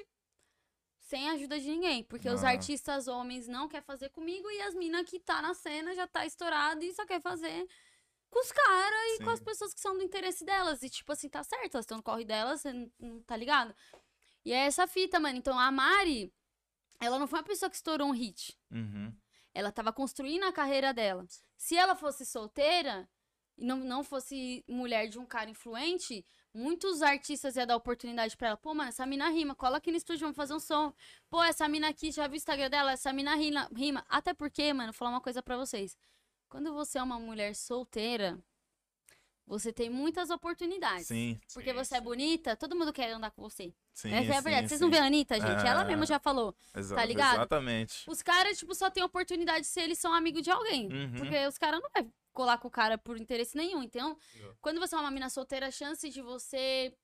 [1.11, 2.05] sem ajuda de ninguém.
[2.05, 2.51] Porque os Ah.
[2.51, 6.25] artistas homens não querem fazer comigo e as minas que tá na cena já tá
[6.25, 7.67] estourado e só quer fazer
[8.31, 10.83] com os caras e com as pessoas que são do interesse delas.
[10.85, 13.75] E, tipo assim, tá certo, elas estão no corre delas, você não- não tá ligado?
[14.45, 15.37] E é essa fita, mano.
[15.37, 16.33] Então a Mari,
[17.01, 18.57] ela não foi uma pessoa que estourou um hit.
[18.71, 19.13] Uhum.
[19.53, 21.27] Ela tava construindo a carreira dela.
[21.57, 23.11] Se ela fosse solteira
[23.59, 28.49] e não, não fosse mulher de um cara influente, muitos artistas iam dar oportunidade pra
[28.49, 28.57] ela.
[28.57, 30.93] Pô, mano, essa mina rima, cola aqui no estúdio, vamos fazer um som.
[31.29, 32.93] Pô, essa mina aqui, já viu o Instagram dela?
[32.93, 33.69] Essa mina rima.
[33.75, 34.05] rima.
[34.09, 35.97] Até porque, mano, vou falar uma coisa pra vocês.
[36.49, 38.39] Quando você é uma mulher solteira,
[39.47, 41.07] você tem muitas oportunidades.
[41.09, 42.05] Sim, Porque Sim, você é sim.
[42.05, 43.73] bonita, todo mundo quer andar com você.
[43.93, 44.09] sim.
[44.13, 44.69] Essa é a sim, verdade.
[44.69, 44.85] Vocês sim.
[44.85, 45.67] não vê a Anitta, gente?
[45.67, 45.85] Ela É.
[45.87, 46.55] mesma já falou.
[46.75, 47.35] Exa- tá ligado?
[47.37, 48.05] Exatamente.
[48.09, 50.87] Os caras, tipo, só tem oportunidade se eles são amigos de alguém.
[50.93, 51.13] Uhum.
[51.19, 53.83] Porque os caras não vai colar com o cara por interesse nenhum.
[53.83, 54.55] Então, Não.
[54.61, 56.95] quando você é uma mina solteira, a chance de você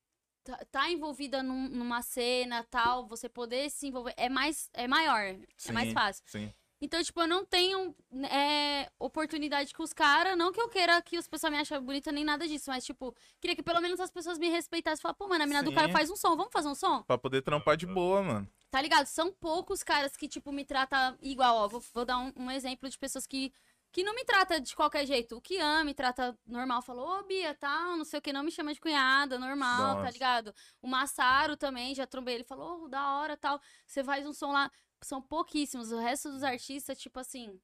[0.45, 5.21] tá, tá envolvida num- numa cena, tal, você poder se envolver é mais é maior,
[5.21, 6.25] é mais Sim, fácil.
[6.27, 6.53] Sim.
[6.79, 7.97] Então, tipo, eu não tenho
[8.31, 12.13] é, oportunidade com os caras, não que eu queira que as pessoas me achem bonita
[12.13, 15.17] nem nada disso, mas tipo, queria que pelo menos as pessoas me respeitassem e falassem,
[15.19, 15.75] pô, mano, a mina do Sim.
[15.75, 17.03] cara faz um som, vamos fazer um som?
[17.05, 18.47] Pra poder trampar de boa, mano.
[18.71, 19.07] Tá ligado?
[19.07, 21.67] São poucos caras que, tipo, me tratam igual, ó.
[21.69, 23.51] Vou, vou dar um, um exemplo de pessoas que,
[23.97, 25.39] que não me trata de qualquer jeito.
[25.39, 28.51] O Kian me trata normal, falou, ô Bia, tal, não sei o que, não me
[28.51, 30.11] chama de cunhada, normal, tá Nossa.
[30.11, 30.55] ligado?
[30.83, 33.59] O Massaro também, já trombei ele, falou, oh, da hora, tal.
[33.87, 34.71] Você faz um som lá.
[35.03, 35.93] São pouquíssimos.
[35.93, 37.59] O resto dos artistas, tipo assim,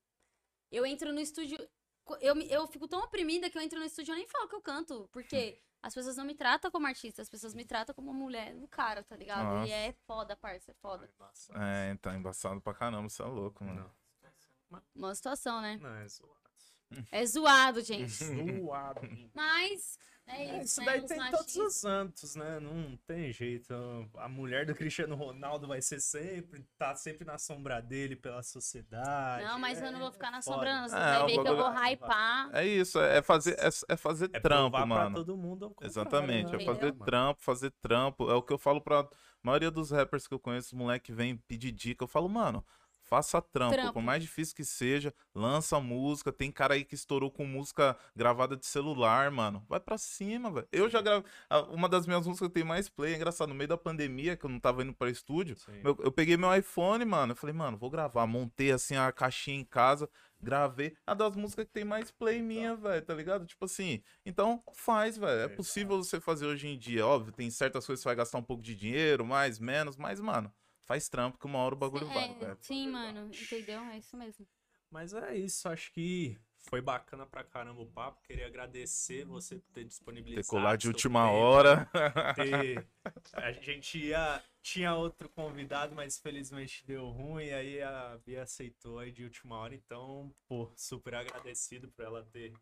[0.70, 1.58] eu entro no estúdio.
[2.22, 4.54] Eu, eu fico tão oprimida que eu entro no estúdio e eu nem falo que
[4.54, 5.10] eu canto.
[5.12, 8.66] Porque as pessoas não me tratam como artista, as pessoas me tratam como mulher do
[8.68, 9.44] cara, tá ligado?
[9.44, 9.68] Nossa.
[9.68, 11.10] E é foda, parça, é foda.
[11.54, 13.94] É, então, embaçado pra caramba, você é louco, mano.
[14.94, 15.78] Uma situação, né?
[15.80, 16.42] Não, é zoado.
[17.10, 18.12] É zoado, gente.
[18.60, 19.00] Zoado.
[19.34, 20.86] Mas é É, isso, isso né?
[20.86, 21.40] daí os tem machistas.
[21.54, 22.60] todos os santos, né?
[22.60, 23.74] Não tem jeito.
[24.16, 29.44] A mulher do Cristiano Ronaldo vai ser sempre, tá sempre na sombra dele pela sociedade.
[29.44, 30.56] Não, mas eu não vou É ficar na foda.
[30.56, 30.88] sombra, não.
[30.88, 32.50] Você É, vai o ver que eu vou hypar.
[32.54, 35.16] É isso, é fazer, é, é fazer É trampo, mano.
[35.16, 37.04] todo mundo Exatamente, é né, fazer mano?
[37.04, 38.30] trampo, fazer trampo.
[38.30, 39.08] É o que eu falo pra
[39.42, 42.04] maioria dos rappers que eu conheço, moleque vem pedir dica.
[42.04, 42.64] Eu falo, mano,
[43.12, 43.92] faça trampo, Trampo.
[43.92, 46.32] por mais difícil que seja, lança música.
[46.32, 49.62] Tem cara aí que estourou com música gravada de celular, mano.
[49.68, 50.66] Vai pra cima, velho.
[50.72, 51.30] Eu já gravei.
[51.68, 54.46] Uma das minhas músicas que tem mais play, é engraçado, no meio da pandemia, que
[54.46, 55.54] eu não tava indo pra estúdio.
[55.84, 57.32] Meu- eu peguei meu iPhone, mano.
[57.32, 58.26] Eu falei, mano, vou gravar.
[58.26, 60.08] Montei assim a caixinha em casa,
[60.40, 60.96] gravei.
[61.06, 63.44] A das músicas que tem mais play minha, velho, tá ligado?
[63.44, 65.42] Tipo assim, então faz, velho.
[65.42, 67.06] É possível você fazer hoje em dia.
[67.06, 70.18] Óbvio, tem certas coisas que você vai gastar um pouco de dinheiro, mais, menos, mas,
[70.18, 70.50] mano,
[70.84, 72.58] faz trampo que uma hora o bagulho vai, É, velho.
[72.60, 73.80] sim, mano, entendeu?
[73.82, 74.46] É isso mesmo.
[74.90, 78.20] Mas é isso, acho que foi bacana pra caramba o papo.
[78.22, 80.44] Queria agradecer você por ter disponibilizado.
[80.44, 81.90] Ter colar de última tempo, hora.
[82.34, 82.86] ter-
[83.32, 84.42] A gente ia.
[84.60, 87.50] Tinha outro convidado, mas felizmente deu ruim.
[87.50, 89.74] Aí a Bia aceitou aí de última hora.
[89.74, 92.52] Então, pô, super agradecido por ela ter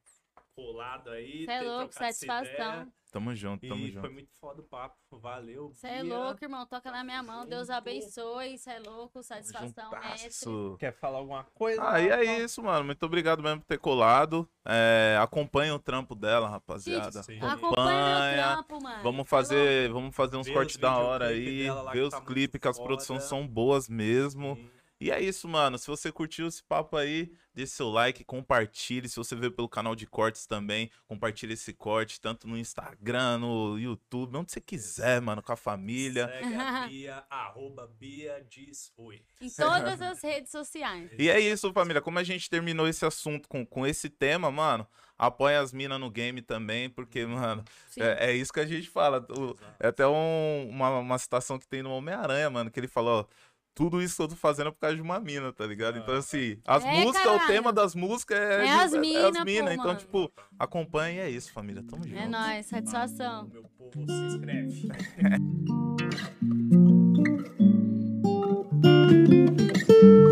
[0.55, 1.45] colado aí.
[1.45, 2.93] Você é louco, satisfação.
[3.13, 4.01] Tamo junto, tamo E junto.
[4.03, 4.95] foi muito foda o papo.
[5.11, 5.73] Valeu.
[5.75, 6.65] Você é louco, irmão.
[6.65, 7.45] Toca na minha mão.
[7.45, 8.57] Deus abençoe.
[8.57, 9.21] Você é louco.
[9.21, 10.49] Satisfação, mestre.
[10.79, 11.83] Quer falar alguma coisa?
[11.85, 12.85] Ah, e é isso, mano.
[12.85, 14.49] Muito obrigado mesmo por ter colado.
[14.65, 17.23] É, acompanha o trampo dela, rapaziada.
[17.25, 17.39] Sim.
[17.41, 18.43] Acompanha meu Acompanha.
[18.45, 19.03] trampo, mano.
[19.03, 22.69] Vamos fazer, vamos fazer uns cortes da hora aí, ver que os tá clipes, que
[22.69, 24.55] as produções são boas mesmo.
[24.55, 24.71] Sim.
[25.01, 25.79] E é isso, mano.
[25.79, 29.09] Se você curtiu esse papo aí, deixe seu like, compartilhe.
[29.09, 33.79] Se você veio pelo canal de cortes também, compartilhe esse corte, tanto no Instagram, no
[33.79, 36.29] YouTube, onde você quiser, mano, com a família.
[36.29, 39.23] Segue a Bia, arroba Bia diz oi.
[39.41, 41.11] Em todas as redes sociais.
[41.19, 42.03] E é isso, família.
[42.03, 44.87] Como a gente terminou esse assunto com, com esse tema, mano,
[45.17, 48.03] apoia as minas no game também, porque, mano, Sim.
[48.03, 49.27] é, é isso que a gente fala.
[49.31, 53.21] O- É até um- uma, uma citação que tem no Homem-Aranha, mano, que ele falou,
[53.21, 53.50] ó,
[53.81, 55.97] tudo isso que eu tô fazendo é por causa de uma mina, tá ligado?
[55.99, 57.47] Então, assim, as É, músicas, o caralho.
[57.47, 59.73] tema das músicas é, É de- as é mina, pô, mina.
[59.73, 59.99] Então, mano.
[59.99, 61.83] tipo, acompanha e é isso, família.
[61.89, 62.15] Tamo junto.
[62.19, 62.67] É nóis.
[62.67, 63.49] Satisfação.
[63.51, 64.91] Meu povo se inscreve.